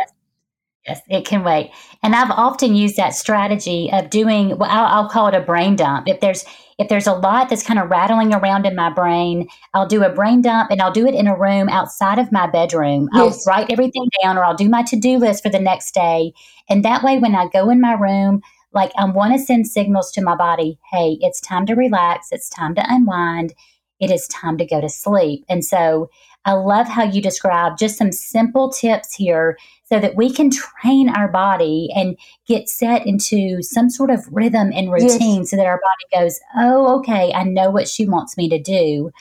Yes, 0.87 1.01
it 1.09 1.25
can 1.25 1.43
wait. 1.43 1.71
And 2.01 2.15
I've 2.15 2.31
often 2.31 2.75
used 2.75 2.95
that 2.95 3.13
strategy 3.13 3.89
of 3.91 4.09
doing, 4.09 4.57
well, 4.57 4.69
I'll, 4.69 5.03
I'll, 5.03 5.09
call 5.09 5.27
it 5.27 5.35
a 5.35 5.41
brain 5.41 5.75
dump. 5.75 6.07
If 6.07 6.21
there's 6.21 6.45
if 6.77 6.89
there's 6.89 7.07
a 7.07 7.13
lot 7.13 7.49
that's 7.49 7.63
kind 7.63 7.79
of 7.79 7.89
rattling 7.89 8.33
around 8.33 8.65
in 8.65 8.75
my 8.75 8.89
brain, 8.89 9.47
I'll 9.73 9.87
do 9.87 10.03
a 10.03 10.09
brain 10.09 10.41
dump 10.41 10.69
and 10.69 10.81
I'll 10.81 10.91
do 10.91 11.07
it 11.07 11.15
in 11.15 11.27
a 11.27 11.37
room 11.37 11.69
outside 11.69 12.19
of 12.19 12.31
my 12.31 12.47
bedroom. 12.47 13.09
Yes. 13.13 13.47
I'll 13.47 13.53
write 13.53 13.71
everything 13.71 14.07
down 14.21 14.37
or 14.37 14.45
I'll 14.45 14.55
do 14.55 14.69
my 14.69 14.83
to 14.83 14.95
do 14.95 15.17
list 15.17 15.43
for 15.43 15.49
the 15.49 15.59
next 15.59 15.93
day. 15.93 16.33
And 16.69 16.85
that 16.85 17.03
way, 17.03 17.17
when 17.17 17.35
I 17.35 17.47
go 17.47 17.69
in 17.69 17.81
my 17.81 17.93
room, 17.93 18.41
like 18.73 18.91
I 18.97 19.05
want 19.05 19.33
to 19.33 19.39
send 19.39 19.67
signals 19.67 20.11
to 20.11 20.21
my 20.21 20.35
body 20.35 20.77
hey, 20.91 21.17
it's 21.21 21.41
time 21.41 21.65
to 21.65 21.73
relax, 21.73 22.27
it's 22.31 22.49
time 22.49 22.75
to 22.75 22.85
unwind, 22.87 23.53
it 23.99 24.11
is 24.11 24.27
time 24.27 24.57
to 24.57 24.65
go 24.65 24.79
to 24.79 24.89
sleep. 24.89 25.45
And 25.49 25.65
so 25.65 26.09
I 26.47 26.53
love 26.53 26.87
how 26.87 27.03
you 27.03 27.21
describe 27.21 27.77
just 27.77 27.97
some 27.97 28.13
simple 28.13 28.69
tips 28.69 29.13
here 29.13 29.57
so 29.83 29.99
that 29.99 30.15
we 30.15 30.31
can 30.31 30.49
train 30.49 31.09
our 31.09 31.27
body 31.27 31.89
and 31.93 32.17
get 32.47 32.69
set 32.69 33.05
into 33.05 33.61
some 33.61 33.89
sort 33.89 34.09
of 34.09 34.25
rhythm 34.31 34.71
and 34.73 34.89
routine 34.89 35.39
yes. 35.39 35.49
so 35.49 35.57
that 35.57 35.65
our 35.65 35.79
body 35.79 36.23
goes, 36.23 36.39
oh, 36.55 36.99
okay, 36.99 37.33
I 37.33 37.43
know 37.43 37.69
what 37.69 37.89
she 37.89 38.07
wants 38.07 38.37
me 38.37 38.47
to 38.47 38.59
do. 38.59 39.11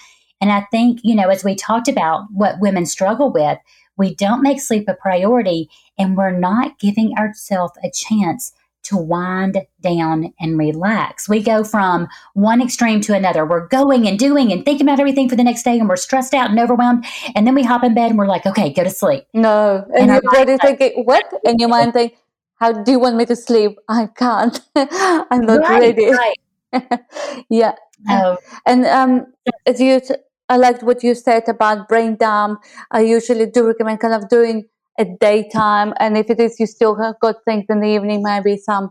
And 0.41 0.53
I 0.53 0.67
think, 0.71 1.01
you 1.03 1.17
know, 1.17 1.29
as 1.29 1.43
we 1.43 1.57
talked 1.57 1.89
about 1.89 2.27
what 2.33 2.61
women 2.61 2.87
struggle 2.87 3.33
with, 3.33 3.59
we 3.97 4.15
don't 4.15 4.43
make 4.43 4.61
sleep 4.61 4.89
a 4.89 4.95
priority 4.95 5.69
and 5.99 6.17
we're 6.17 6.39
not 6.39 6.79
giving 6.79 7.13
ourselves 7.19 7.73
a 7.83 7.91
chance 7.91 8.53
to 8.89 8.97
wind 8.97 9.61
down 9.81 10.33
and 10.41 10.59
relax. 10.59 11.29
We 11.29 11.43
go 11.43 11.65
from 11.65 12.09
one 12.35 12.63
extreme 12.63 13.01
to 13.03 13.15
another. 13.15 13.45
We're 13.45 13.69
going 13.69 14.07
and 14.07 14.19
doing 14.19 14.53
and 14.53 14.65
thinking 14.65 14.87
about 14.87 15.01
everything 15.01 15.29
for 15.29 15.37
the 15.37 15.45
next 15.45 15.63
day 15.63 15.79
and 15.79 15.89
we're 15.89 15.97
stressed 15.97 16.35
out 16.35 16.51
and 16.51 16.59
overwhelmed. 16.59 17.05
And 17.35 17.47
then 17.47 17.55
we 17.55 17.63
hop 17.63 17.85
in 17.85 17.95
bed 17.95 18.11
and 18.11 18.19
we're 18.19 18.27
like, 18.27 18.47
okay, 18.47 18.73
go 18.73 18.85
to 18.85 18.91
sleep. 18.91 19.25
No. 19.35 19.85
And, 19.95 20.11
and 20.11 20.23
your 20.23 20.33
body 20.33 20.57
thinking, 20.59 21.05
what? 21.05 21.25
And 21.45 21.61
your 21.61 21.69
mind 21.69 21.93
think, 21.93 22.15
how 22.57 22.73
do 22.73 22.91
you 22.91 22.99
want 22.99 23.17
me 23.17 23.27
to 23.27 23.37
sleep? 23.37 23.79
I 23.89 24.07
can't. 24.07 24.61
I'm 24.77 25.43
not 25.43 25.61
right, 25.61 25.81
ready. 25.81 26.11
Right. 26.11 26.37
yeah. 27.51 27.75
Oh. 28.09 28.39
And 28.65 28.87
um, 28.87 29.27
as 29.67 29.81
you, 29.81 30.01
I 30.49 30.57
liked 30.57 30.83
what 30.83 31.03
you 31.03 31.15
said 31.15 31.49
about 31.49 31.89
brain 31.89 32.17
dump. 32.17 32.63
I 32.91 33.01
usually 33.01 33.47
do 33.47 33.67
recommend 33.67 34.01
kind 34.01 34.15
of 34.15 34.29
doing 34.29 34.69
at 34.99 35.19
daytime. 35.19 35.95
And 35.99 36.17
if 36.17 36.31
it 36.31 36.41
is, 36.41 36.59
you 36.59 36.67
still 36.67 36.97
have 36.97 37.19
got 37.21 37.37
things 37.45 37.67
in 37.69 37.81
the 37.81 37.89
evening, 37.89 38.23
maybe 38.23 38.57
some 38.57 38.91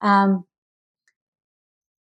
um, 0.00 0.44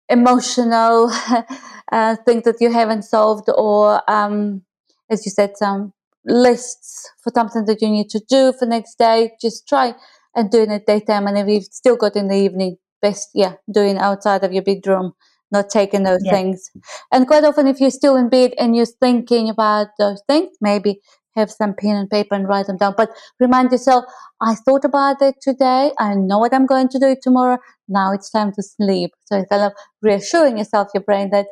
emotional 0.07 1.12
uh, 1.91 2.15
things 2.25 2.43
that 2.43 2.57
you 2.59 2.71
haven't 2.71 3.03
solved, 3.03 3.49
or 3.49 4.01
um, 4.09 4.63
as 5.09 5.25
you 5.25 5.31
said, 5.31 5.57
some 5.57 5.93
lists 6.25 7.09
for 7.23 7.31
something 7.33 7.65
that 7.65 7.81
you 7.81 7.89
need 7.89 8.09
to 8.09 8.21
do 8.29 8.53
for 8.53 8.65
next 8.65 8.97
day. 8.97 9.31
Just 9.41 9.67
try 9.67 9.95
and 10.35 10.51
do 10.51 10.62
it 10.62 10.69
at 10.69 10.85
daytime. 10.85 11.27
And 11.27 11.38
if 11.38 11.47
you've 11.47 11.63
still 11.65 11.95
got 11.95 12.15
in 12.15 12.27
the 12.27 12.35
evening, 12.35 12.77
best, 13.01 13.29
yeah, 13.33 13.53
doing 13.71 13.97
outside 13.97 14.43
of 14.43 14.53
your 14.53 14.63
bedroom 14.63 15.13
not 15.51 15.69
taking 15.69 16.03
those 16.03 16.23
yeah. 16.23 16.31
things. 16.31 16.69
And 17.12 17.27
quite 17.27 17.43
often, 17.43 17.67
if 17.67 17.79
you're 17.79 17.91
still 17.91 18.15
in 18.15 18.29
bed 18.29 18.53
and 18.57 18.75
you're 18.75 18.85
thinking 18.85 19.49
about 19.49 19.88
those 19.97 20.21
things, 20.27 20.55
maybe 20.62 21.01
have 21.35 21.51
some 21.51 21.73
pen 21.73 21.95
and 21.95 22.09
paper 22.09 22.35
and 22.35 22.47
write 22.47 22.67
them 22.67 22.77
down. 22.77 22.93
But 22.97 23.09
remind 23.39 23.71
yourself, 23.71 24.05
I 24.41 24.55
thought 24.55 24.85
about 24.85 25.21
it 25.21 25.35
today. 25.41 25.91
I 25.99 26.15
know 26.15 26.39
what 26.39 26.53
I'm 26.53 26.65
going 26.65 26.89
to 26.89 26.99
do 26.99 27.15
tomorrow. 27.21 27.57
Now 27.87 28.11
it's 28.13 28.29
time 28.29 28.51
to 28.53 28.63
sleep. 28.63 29.11
So 29.25 29.43
kind 29.45 29.63
of 29.63 29.73
reassuring 30.01 30.57
yourself, 30.57 30.89
your 30.93 31.03
brain 31.03 31.29
that 31.31 31.47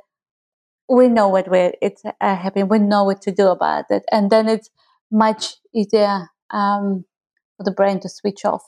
we 0.90 1.08
know 1.10 1.28
what 1.28 1.50
we're, 1.50 1.74
it's 1.82 2.04
uh, 2.06 2.12
happening. 2.22 2.70
We 2.70 2.80
know 2.80 3.04
what 3.04 3.22
to 3.24 3.32
do 3.32 3.48
about 3.48 3.86
it. 3.90 4.04
And 4.12 4.30
then 4.30 4.48
it's 4.48 4.70
much 5.12 5.56
easier 5.74 6.30
um, 6.52 7.06
for 7.58 7.64
the 7.64 7.72
brain 7.72 8.00
to 8.02 8.10
switch 8.10 8.46
off. 8.46 8.64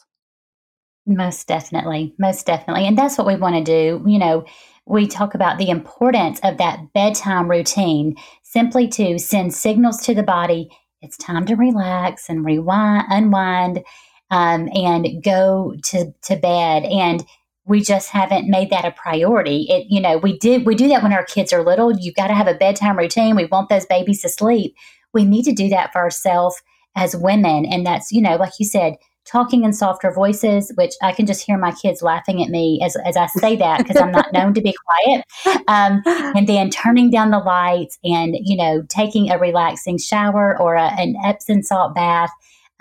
Most 1.05 1.47
definitely. 1.47 2.13
Most 2.19 2.45
definitely. 2.45 2.85
And 2.85 2.97
that's 2.97 3.17
what 3.17 3.25
we 3.25 3.35
want 3.35 3.55
to 3.55 3.63
do. 3.63 4.03
You 4.05 4.19
know, 4.19 4.45
we 4.85 5.07
talk 5.07 5.33
about 5.33 5.57
the 5.57 5.69
importance 5.69 6.39
of 6.43 6.57
that 6.57 6.93
bedtime 6.93 7.49
routine 7.49 8.15
simply 8.43 8.87
to 8.89 9.17
send 9.17 9.53
signals 9.53 9.97
to 10.01 10.13
the 10.13 10.23
body 10.23 10.69
it's 11.01 11.17
time 11.17 11.45
to 11.45 11.55
relax 11.55 12.29
and 12.29 12.45
rewind, 12.45 13.05
unwind, 13.09 13.83
um, 14.31 14.69
and 14.73 15.23
go 15.23 15.75
to 15.85 16.13
to 16.23 16.35
bed. 16.35 16.83
And 16.83 17.25
we 17.65 17.81
just 17.81 18.09
haven't 18.09 18.49
made 18.49 18.71
that 18.71 18.85
a 18.85 18.91
priority. 18.91 19.67
It, 19.69 19.87
you 19.89 20.01
know, 20.01 20.17
we 20.17 20.37
did 20.37 20.65
we 20.65 20.75
do 20.75 20.87
that 20.89 21.03
when 21.03 21.13
our 21.13 21.25
kids 21.25 21.53
are 21.53 21.63
little. 21.63 21.97
You've 21.97 22.15
got 22.15 22.27
to 22.27 22.33
have 22.33 22.47
a 22.47 22.55
bedtime 22.55 22.97
routine. 22.97 23.35
We 23.35 23.45
want 23.45 23.69
those 23.69 23.85
babies 23.85 24.21
to 24.23 24.29
sleep. 24.29 24.75
We 25.13 25.25
need 25.25 25.43
to 25.43 25.53
do 25.53 25.69
that 25.69 25.91
for 25.91 25.99
ourselves 25.99 26.61
as 26.95 27.15
women, 27.15 27.65
and 27.65 27.85
that's 27.85 28.11
you 28.11 28.21
know, 28.21 28.35
like 28.35 28.53
you 28.59 28.65
said, 28.65 28.95
talking 29.29 29.63
in 29.63 29.73
softer 29.73 30.11
voices, 30.11 30.71
which 30.75 30.93
I 31.01 31.11
can 31.11 31.25
just 31.25 31.45
hear 31.45 31.57
my 31.57 31.71
kids 31.71 32.01
laughing 32.01 32.41
at 32.43 32.49
me 32.49 32.79
as, 32.83 32.95
as 33.05 33.15
I 33.15 33.27
say 33.27 33.55
that 33.57 33.79
because 33.79 33.97
I'm 33.97 34.11
not 34.11 34.33
known 34.33 34.53
to 34.53 34.61
be 34.61 34.73
quiet. 34.73 35.25
Um, 35.67 36.01
and 36.05 36.47
then 36.47 36.69
turning 36.69 37.09
down 37.09 37.31
the 37.31 37.39
lights 37.39 37.97
and, 38.03 38.35
you 38.39 38.57
know, 38.57 38.83
taking 38.89 39.29
a 39.29 39.37
relaxing 39.37 39.97
shower 39.97 40.59
or 40.59 40.75
a, 40.75 40.87
an 40.99 41.15
Epsom 41.23 41.63
salt 41.63 41.95
bath. 41.95 42.31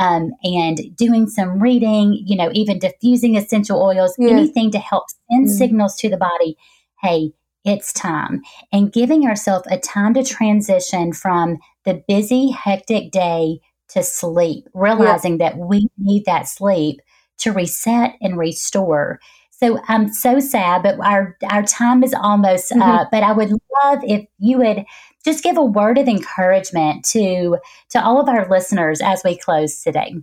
Um, 0.01 0.31
and 0.45 0.79
doing 0.95 1.27
some 1.29 1.61
reading, 1.61 2.23
you 2.25 2.37
know, 2.37 2.51
even 2.53 2.79
diffusing 2.79 3.37
essential 3.37 3.83
oils, 3.83 4.15
anything 4.21 4.71
to 4.71 4.79
help 4.79 5.03
send 5.29 5.49
mm. 5.49 5.51
signals 5.51 5.97
to 5.97 6.09
the 6.09 6.17
body. 6.17 6.57
Hey, 7.03 7.33
it's 7.65 7.93
time. 7.93 8.43
And 8.73 8.93
giving 8.93 9.27
ourselves 9.27 9.67
a 9.69 9.77
time 9.77 10.15
to 10.15 10.23
transition 10.23 11.13
from 11.13 11.59
the 11.85 12.03
busy, 12.07 12.53
hectic 12.53 13.11
day 13.11 13.59
to 13.89 14.03
sleep, 14.03 14.69
realizing 14.75 15.39
yeah. 15.39 15.51
that 15.51 15.59
we 15.59 15.89
need 15.99 16.25
that 16.27 16.49
sleep 16.49 17.01
to 17.39 17.53
reset 17.53 18.15
and 18.21 18.39
restore. 18.39 19.21
So 19.51 19.81
I'm 19.89 20.13
so 20.13 20.39
sad, 20.39 20.83
but 20.83 21.01
our 21.01 21.37
our 21.51 21.65
time 21.65 22.05
is 22.05 22.15
almost 22.15 22.71
mm-hmm. 22.71 22.83
up. 22.83 23.11
But 23.11 23.25
I 23.25 23.33
would 23.33 23.51
love 23.51 23.99
if 24.05 24.25
you 24.39 24.59
would 24.59 24.85
just 25.25 25.43
give 25.43 25.57
a 25.57 25.65
word 25.65 25.99
of 25.99 26.07
encouragement 26.07 27.05
to 27.07 27.59
to 27.91 28.03
all 28.03 28.21
of 28.21 28.29
our 28.29 28.49
listeners 28.49 29.01
as 29.01 29.23
we 29.25 29.37
close 29.37 29.83
today. 29.83 30.17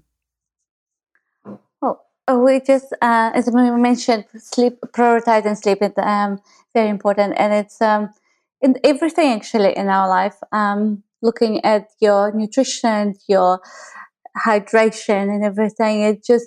Well, 1.82 2.06
uh, 2.30 2.38
we 2.38 2.62
just 2.62 2.94
uh, 3.02 3.32
as 3.34 3.50
we 3.52 3.70
mentioned, 3.72 4.26
sleep 4.38 4.80
prioritize 4.94 5.46
and 5.46 5.58
sleep 5.58 5.80
is 5.82 5.92
um, 5.98 6.40
very 6.74 6.90
important, 6.90 7.34
and 7.38 7.54
it's 7.54 7.82
um, 7.82 8.14
in 8.62 8.78
everything 8.86 9.34
actually 9.34 9.76
in 9.76 9.90
our 9.90 10.08
life. 10.08 10.38
Um, 10.54 11.04
looking 11.22 11.64
at 11.64 11.88
your 12.00 12.32
nutrition, 12.34 13.16
your 13.28 13.62
hydration, 14.46 15.30
and 15.34 15.44
everything. 15.44 16.02
It 16.02 16.24
just 16.26 16.46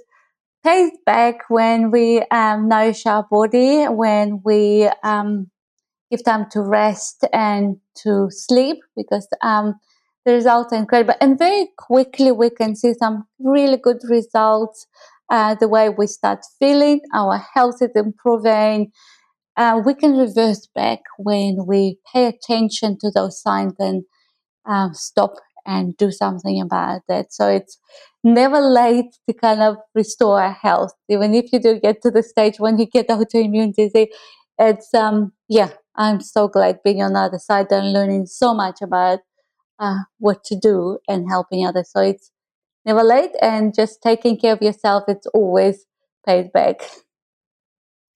pays 0.64 0.90
back 1.06 1.48
when 1.48 1.90
we 1.90 2.22
um, 2.30 2.68
nourish 2.68 3.06
our 3.06 3.26
body, 3.30 3.84
when 3.84 4.40
we 4.44 4.88
um, 5.02 5.50
give 6.10 6.24
time 6.24 6.46
to 6.50 6.62
rest 6.62 7.24
and 7.32 7.76
to 8.02 8.28
sleep, 8.30 8.78
because 8.96 9.26
um, 9.42 9.74
the 10.24 10.32
results 10.32 10.72
are 10.72 10.78
incredible. 10.78 11.14
And 11.20 11.38
very 11.38 11.68
quickly, 11.78 12.32
we 12.32 12.50
can 12.50 12.76
see 12.76 12.94
some 12.94 13.24
really 13.38 13.76
good 13.76 13.98
results. 14.08 14.86
Uh, 15.30 15.54
the 15.54 15.68
way 15.68 15.90
we 15.90 16.06
start 16.06 16.40
feeling, 16.58 17.00
our 17.14 17.44
health 17.54 17.82
is 17.82 17.90
improving. 17.94 18.90
Uh, 19.58 19.80
we 19.84 19.92
can 19.92 20.16
reverse 20.16 20.66
back 20.74 21.00
when 21.18 21.66
we 21.66 21.98
pay 22.12 22.26
attention 22.26 22.96
to 22.98 23.10
those 23.10 23.42
signs 23.42 23.74
and 23.78 24.04
uh, 24.68 24.90
stop 24.92 25.34
and 25.66 25.96
do 25.96 26.10
something 26.10 26.60
about 26.60 27.02
it. 27.08 27.32
So 27.32 27.48
it's 27.48 27.78
never 28.24 28.60
late 28.60 29.16
to 29.28 29.34
kind 29.34 29.60
of 29.62 29.76
restore 29.94 30.50
health, 30.50 30.92
even 31.08 31.34
if 31.34 31.52
you 31.52 31.60
do 31.60 31.78
get 31.80 32.02
to 32.02 32.10
the 32.10 32.22
stage 32.22 32.58
when 32.58 32.78
you 32.78 32.86
get 32.86 33.08
autoimmune 33.10 33.74
disease. 33.74 34.08
It's 34.58 34.92
um 34.94 35.32
yeah, 35.48 35.70
I'm 35.96 36.20
so 36.20 36.48
glad 36.48 36.80
being 36.84 37.02
on 37.02 37.12
the 37.14 37.20
other 37.20 37.38
side 37.38 37.70
and 37.72 37.92
learning 37.92 38.26
so 38.26 38.54
much 38.54 38.82
about 38.82 39.20
uh, 39.78 39.98
what 40.18 40.44
to 40.44 40.58
do 40.58 40.98
and 41.08 41.28
helping 41.28 41.66
others. 41.66 41.90
So 41.92 42.00
it's 42.00 42.30
never 42.86 43.02
late, 43.04 43.32
and 43.42 43.74
just 43.74 44.02
taking 44.02 44.38
care 44.38 44.54
of 44.54 44.62
yourself. 44.62 45.04
It's 45.08 45.28
always 45.28 45.86
paid 46.26 46.52
back. 46.52 46.82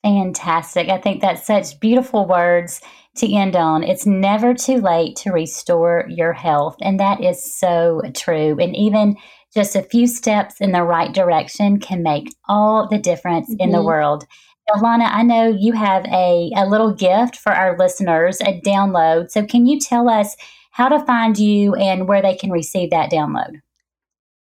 Fantastic. 0.02 0.88
I 0.88 0.98
think 0.98 1.20
that's 1.20 1.46
such 1.46 1.78
beautiful 1.78 2.26
words 2.26 2.80
to 3.16 3.32
end 3.32 3.54
on. 3.54 3.84
It's 3.84 4.06
never 4.06 4.52
too 4.54 4.78
late 4.78 5.16
to 5.16 5.30
restore 5.30 6.06
your 6.08 6.32
health. 6.32 6.76
And 6.80 6.98
that 6.98 7.22
is 7.22 7.54
so 7.54 8.02
true. 8.14 8.58
And 8.58 8.74
even 8.74 9.16
just 9.54 9.76
a 9.76 9.82
few 9.82 10.06
steps 10.06 10.60
in 10.60 10.72
the 10.72 10.82
right 10.82 11.12
direction 11.12 11.78
can 11.78 12.02
make 12.02 12.34
all 12.48 12.88
the 12.88 12.98
difference 12.98 13.50
mm-hmm. 13.50 13.60
in 13.60 13.70
the 13.70 13.78
mm-hmm. 13.78 13.86
world. 13.86 14.26
Now, 14.68 14.80
Lana, 14.80 15.04
I 15.04 15.22
know 15.22 15.48
you 15.48 15.72
have 15.72 16.04
a, 16.06 16.50
a 16.56 16.66
little 16.66 16.92
gift 16.92 17.36
for 17.36 17.52
our 17.52 17.76
listeners, 17.76 18.40
a 18.40 18.60
download. 18.60 19.30
So, 19.30 19.44
can 19.44 19.66
you 19.66 19.78
tell 19.78 20.08
us 20.08 20.36
how 20.70 20.88
to 20.88 21.04
find 21.04 21.38
you 21.38 21.74
and 21.74 22.08
where 22.08 22.22
they 22.22 22.36
can 22.36 22.50
receive 22.50 22.90
that 22.90 23.10
download? 23.10 23.60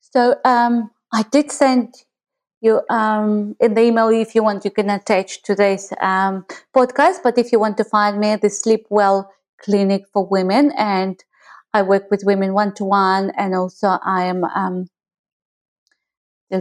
So, 0.01 0.35
um, 0.45 0.91
I 1.11 1.23
did 1.31 1.51
send 1.51 1.93
you 2.63 2.81
um, 2.89 3.55
in 3.59 3.73
the 3.73 3.81
email 3.81 4.07
if 4.07 4.33
you 4.33 4.43
want 4.43 4.65
you 4.65 4.71
can 4.71 4.89
attach 4.89 5.43
today's 5.43 5.93
um, 6.01 6.45
podcast. 6.75 7.17
But 7.23 7.37
if 7.37 7.51
you 7.51 7.59
want 7.59 7.77
to 7.77 7.83
find 7.83 8.19
me 8.19 8.35
the 8.35 8.49
sleep 8.49 8.85
well 8.89 9.29
clinic 9.63 10.05
for 10.11 10.25
women 10.25 10.71
and 10.77 11.23
i 11.73 11.81
work 11.81 12.09
with 12.11 12.23
women 12.25 12.53
one-to-one 12.53 13.31
and 13.37 13.55
also 13.55 13.97
i 14.03 14.23
am 14.23 14.43
um, 14.43 14.87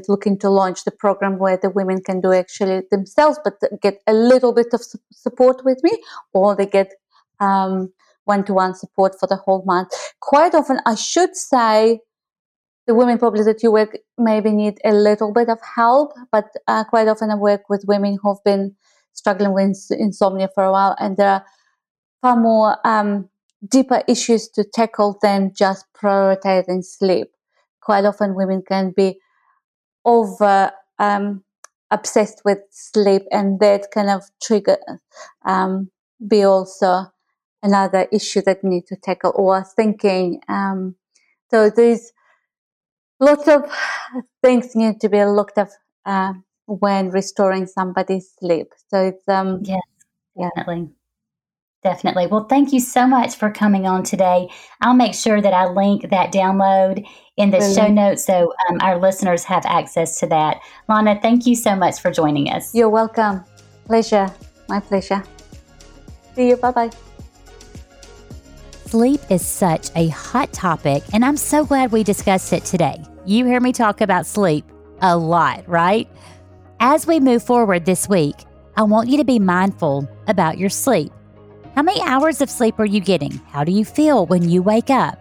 looking 0.08 0.38
to 0.38 0.48
launch 0.48 0.84
the 0.84 0.90
program 0.90 1.38
where 1.38 1.58
the 1.58 1.68
women 1.70 2.00
can 2.00 2.20
do 2.20 2.32
actually 2.32 2.82
themselves 2.90 3.38
but 3.44 3.54
get 3.82 4.00
a 4.06 4.14
little 4.14 4.54
bit 4.54 4.68
of 4.72 4.80
support 5.10 5.64
with 5.64 5.82
me 5.82 5.90
or 6.32 6.56
they 6.56 6.66
get 6.66 6.92
um, 7.40 7.92
one-to-one 8.24 8.74
support 8.74 9.18
for 9.18 9.26
the 9.26 9.36
whole 9.36 9.64
month. 9.66 9.90
Quite 10.20 10.54
often 10.54 10.80
i 10.86 10.94
should 10.94 11.36
say 11.36 12.00
the 12.86 12.94
women 12.94 13.18
probably 13.18 13.44
that 13.44 13.62
you 13.62 13.70
work 13.70 13.96
maybe 14.18 14.50
need 14.50 14.78
a 14.84 14.92
little 14.92 15.32
bit 15.32 15.48
of 15.48 15.58
help, 15.76 16.12
but 16.30 16.46
uh, 16.66 16.84
quite 16.84 17.08
often 17.08 17.30
I 17.30 17.36
work 17.36 17.68
with 17.68 17.84
women 17.86 18.18
who've 18.22 18.42
been 18.44 18.74
struggling 19.12 19.52
with 19.52 19.76
insomnia 19.90 20.48
for 20.54 20.64
a 20.64 20.72
while, 20.72 20.96
and 20.98 21.16
there 21.16 21.28
are 21.28 21.44
far 22.20 22.36
more 22.36 22.76
um, 22.84 23.28
deeper 23.68 24.02
issues 24.08 24.48
to 24.48 24.64
tackle 24.64 25.18
than 25.22 25.52
just 25.56 25.86
prioritizing 25.94 26.84
sleep. 26.84 27.28
Quite 27.80 28.04
often, 28.04 28.34
women 28.34 28.62
can 28.66 28.92
be 28.96 29.18
over 30.04 30.72
um, 30.98 31.44
obsessed 31.90 32.42
with 32.44 32.58
sleep, 32.70 33.22
and 33.30 33.60
that 33.60 33.90
kind 33.92 34.10
of 34.10 34.24
trigger 34.42 34.78
um, 35.44 35.90
be 36.26 36.42
also 36.42 37.06
another 37.62 38.08
issue 38.10 38.42
that 38.42 38.64
need 38.64 38.86
to 38.88 38.96
tackle 38.96 39.32
or 39.36 39.64
thinking. 39.76 40.40
Um, 40.48 40.96
so 41.50 41.70
there's 41.70 42.12
lots 43.22 43.46
of 43.46 43.64
things 44.42 44.74
need 44.74 45.00
to 45.00 45.08
be 45.08 45.24
looked 45.24 45.56
at 45.56 45.70
uh, 46.04 46.32
when 46.66 47.10
restoring 47.10 47.66
somebody's 47.66 48.30
sleep. 48.38 48.68
So 48.88 49.06
it's 49.06 49.28
um 49.28 49.62
yes, 49.62 49.80
definitely. 50.38 50.90
Definitely. 51.82 52.28
Well, 52.28 52.44
thank 52.44 52.72
you 52.72 52.78
so 52.78 53.08
much 53.08 53.34
for 53.34 53.50
coming 53.50 53.88
on 53.88 54.04
today. 54.04 54.48
I'll 54.80 54.94
make 54.94 55.14
sure 55.14 55.40
that 55.40 55.52
I 55.52 55.66
link 55.66 56.10
that 56.10 56.32
download 56.32 57.04
in 57.36 57.50
the 57.50 57.58
Brilliant. 57.58 57.76
show 57.76 57.88
notes 57.88 58.24
so 58.24 58.52
um, 58.68 58.78
our 58.82 59.00
listeners 59.00 59.42
have 59.44 59.66
access 59.66 60.20
to 60.20 60.28
that. 60.28 60.60
Lana, 60.88 61.18
thank 61.20 61.44
you 61.44 61.56
so 61.56 61.74
much 61.74 62.00
for 62.00 62.12
joining 62.12 62.50
us. 62.50 62.72
You're 62.72 62.88
welcome. 62.88 63.44
Pleasure. 63.86 64.32
My 64.68 64.78
pleasure. 64.78 65.24
See 66.34 66.50
you. 66.50 66.56
Bye 66.56 66.70
bye. 66.70 66.90
Sleep 68.86 69.20
is 69.28 69.44
such 69.44 69.88
a 69.96 70.08
hot 70.08 70.52
topic, 70.52 71.02
and 71.12 71.24
I'm 71.24 71.36
so 71.36 71.64
glad 71.64 71.90
we 71.90 72.04
discussed 72.04 72.52
it 72.52 72.64
today. 72.64 73.02
You 73.24 73.44
hear 73.44 73.60
me 73.60 73.72
talk 73.72 74.00
about 74.00 74.26
sleep 74.26 74.64
a 75.00 75.16
lot, 75.16 75.62
right? 75.68 76.08
As 76.80 77.06
we 77.06 77.20
move 77.20 77.44
forward 77.44 77.84
this 77.84 78.08
week, 78.08 78.34
I 78.76 78.82
want 78.82 79.08
you 79.08 79.16
to 79.18 79.24
be 79.24 79.38
mindful 79.38 80.08
about 80.26 80.58
your 80.58 80.70
sleep. 80.70 81.12
How 81.76 81.82
many 81.82 82.02
hours 82.02 82.40
of 82.40 82.50
sleep 82.50 82.80
are 82.80 82.84
you 82.84 83.00
getting? 83.00 83.30
How 83.50 83.62
do 83.62 83.70
you 83.70 83.84
feel 83.84 84.26
when 84.26 84.48
you 84.48 84.60
wake 84.60 84.90
up? 84.90 85.20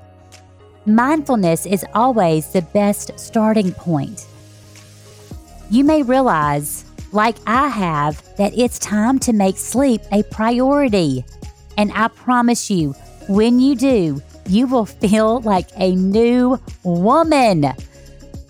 Mindfulness 0.87 1.67
is 1.67 1.85
always 1.93 2.51
the 2.51 2.63
best 2.63 3.19
starting 3.19 3.71
point. 3.71 4.25
You 5.69 5.83
may 5.83 6.01
realize, 6.01 6.85
like 7.11 7.35
I 7.45 7.67
have, 7.67 8.23
that 8.37 8.57
it's 8.57 8.79
time 8.79 9.19
to 9.19 9.31
make 9.31 9.57
sleep 9.57 10.01
a 10.11 10.23
priority. 10.23 11.23
And 11.77 11.91
I 11.93 12.07
promise 12.07 12.71
you, 12.71 12.93
when 13.29 13.59
you 13.59 13.75
do, 13.75 14.21
you 14.47 14.65
will 14.65 14.87
feel 14.87 15.41
like 15.41 15.69
a 15.77 15.95
new 15.95 16.59
woman. 16.83 17.71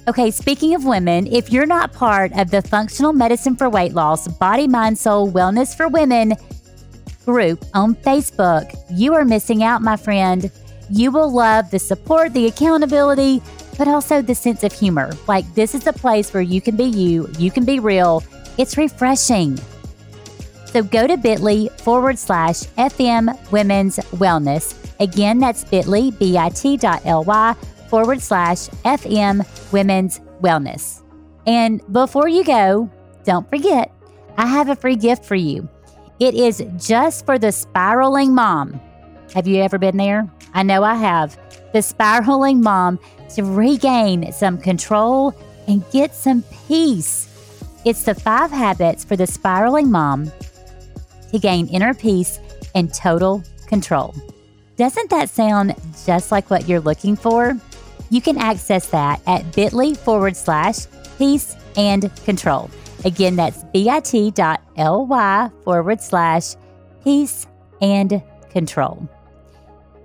Okay, 0.08 0.32
speaking 0.32 0.74
of 0.74 0.84
women, 0.84 1.28
if 1.28 1.52
you're 1.52 1.68
not 1.68 1.94
part 1.94 2.32
of 2.34 2.50
the 2.50 2.64
Functional 2.64 3.14
Medicine 3.14 3.56
for 3.56 3.70
Weight 3.70 3.94
Loss 3.94 4.30
Body, 4.40 4.68
Mind, 4.68 4.98
Soul 4.98 5.32
Wellness 5.32 5.78
for 5.78 5.88
Women 5.88 6.34
group 7.24 7.64
on 7.76 7.94
Facebook, 7.94 8.76
you 8.90 9.14
are 9.14 9.24
missing 9.24 9.64
out, 9.64 9.84
my 9.84 9.96
friend. 9.96 10.52
You 10.90 11.12
will 11.12 11.32
love 11.32 11.70
the 11.70 11.78
support, 11.78 12.34
the 12.34 12.48
accountability, 12.48 13.44
but 13.78 13.88
also 13.88 14.24
the 14.24 14.34
sense 14.34 14.64
of 14.64 14.74
humor. 14.74 15.12
Like, 15.28 15.46
this 15.54 15.76
is 15.76 15.86
a 15.86 15.94
place 15.94 16.34
where 16.34 16.42
you 16.42 16.62
can 16.62 16.76
be 16.76 16.86
you, 16.86 17.30
you 17.38 17.52
can 17.52 17.64
be 17.64 17.78
real. 17.78 18.24
It's 18.58 18.78
refreshing. 18.78 19.60
So 20.66 20.82
go 20.82 21.06
to 21.06 21.16
bit.ly 21.16 21.68
forward 21.78 22.18
slash 22.18 22.64
FM 22.78 23.52
Women's 23.52 23.98
Wellness. 23.98 24.76
Again, 25.00 25.38
that's 25.38 25.64
bit.ly, 25.64 26.10
bit.ly 26.10 27.56
forward 27.92 28.22
slash 28.22 28.70
FM 28.86 29.46
Women's 29.74 30.22
Wellness. 30.42 31.04
And 31.46 31.82
before 31.92 32.30
you 32.30 32.46
go, 32.46 32.90
don't 33.26 33.50
forget, 33.50 33.94
I 34.38 34.48
have 34.48 34.70
a 34.70 34.78
free 34.78 34.96
gift 34.96 35.26
for 35.26 35.36
you. 35.36 35.68
It 36.22 36.34
is 36.34 36.64
just 36.78 37.26
for 37.26 37.38
the 37.38 37.52
spiraling 37.52 38.34
mom. 38.34 38.80
Have 39.34 39.46
you 39.46 39.62
ever 39.62 39.78
been 39.78 39.98
there? 39.98 40.32
I 40.54 40.64
know 40.64 40.84
I 40.84 40.96
have. 40.96 41.38
The 41.74 41.82
spiraling 41.82 42.62
mom 42.62 42.98
to 43.36 43.44
regain 43.44 44.32
some 44.32 44.58
control 44.58 45.36
and 45.68 45.84
get 45.92 46.16
some 46.16 46.46
peace. 46.68 47.28
It's 47.84 48.04
the 48.04 48.16
five 48.16 48.52
habits 48.52 49.04
for 49.04 49.18
the 49.18 49.28
spiraling 49.28 49.92
mom 49.92 50.32
to 51.32 51.40
gain 51.40 51.68
inner 51.68 51.94
peace 51.94 52.40
and 52.74 52.94
total 52.94 53.44
control. 53.68 54.16
Doesn't 54.78 55.10
that 55.10 55.30
sound 55.30 55.76
just 56.06 56.32
like 56.32 56.50
what 56.50 56.70
you're 56.70 56.80
looking 56.80 57.18
for? 57.18 57.60
You 58.12 58.22
can 58.22 58.38
access 58.38 58.88
that 58.90 59.22
at 59.26 59.56
bit.ly 59.56 59.96
forward 59.96 60.36
slash 60.36 60.86
peace 61.18 61.56
and 61.78 62.14
control. 62.26 62.70
Again, 63.06 63.38
that's 63.38 63.64
bit.ly 63.74 65.50
forward 65.64 66.02
slash 66.02 66.56
peace 67.04 67.48
and 67.82 68.22
control. 68.52 69.10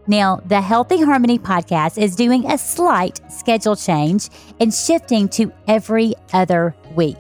Now, 0.07 0.41
the 0.47 0.61
Healthy 0.61 1.03
Harmony 1.03 1.37
podcast 1.37 2.01
is 2.01 2.15
doing 2.15 2.49
a 2.49 2.57
slight 2.57 3.21
schedule 3.29 3.75
change 3.75 4.31
and 4.61 4.73
shifting 4.73 5.29
to 5.31 5.53
every 5.67 6.15
other 6.33 6.77
week. 6.95 7.19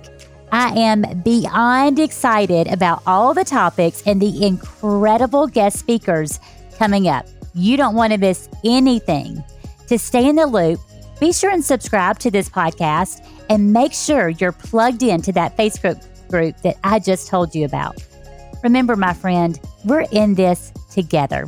I 0.53 0.69
am 0.79 1.05
beyond 1.25 1.99
excited 1.99 2.69
about 2.69 3.03
all 3.05 3.35
the 3.35 3.45
topics 3.45 4.05
and 4.07 4.23
the 4.23 4.47
incredible 4.47 5.49
guest 5.49 5.81
speakers 5.81 6.39
coming 6.79 7.09
up. 7.09 7.27
You 7.55 7.77
don't 7.77 7.97
want 7.97 8.13
to 8.13 8.19
miss 8.19 8.49
anything. 8.65 9.43
To 9.89 9.99
stay 9.99 10.29
in 10.29 10.37
the 10.37 10.47
loop, 10.47 10.81
be 11.21 11.33
sure 11.33 11.51
and 11.51 11.65
subscribe 11.65 12.19
to 12.21 12.31
this 12.31 12.49
podcast 12.49 13.27
and 13.49 13.73
make 13.73 13.93
sure 13.93 14.29
you're 14.29 14.53
plugged 14.53 15.03
into 15.03 15.33
that 15.33 15.57
Facebook 15.57 16.05
group 16.29 16.57
that 16.63 16.77
I 16.85 16.99
just 16.99 17.29
told 17.29 17.55
you 17.55 17.65
about. 17.65 17.97
Remember, 18.63 18.97
my 18.97 19.13
friend, 19.13 19.59
we're 19.85 20.07
in 20.13 20.35
this 20.35 20.73
together. 20.91 21.47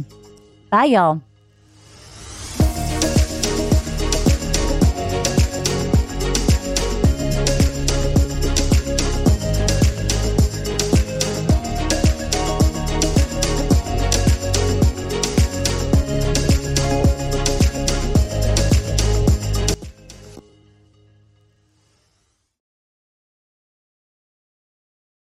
Bye, 0.70 0.84
y'all. 0.86 1.22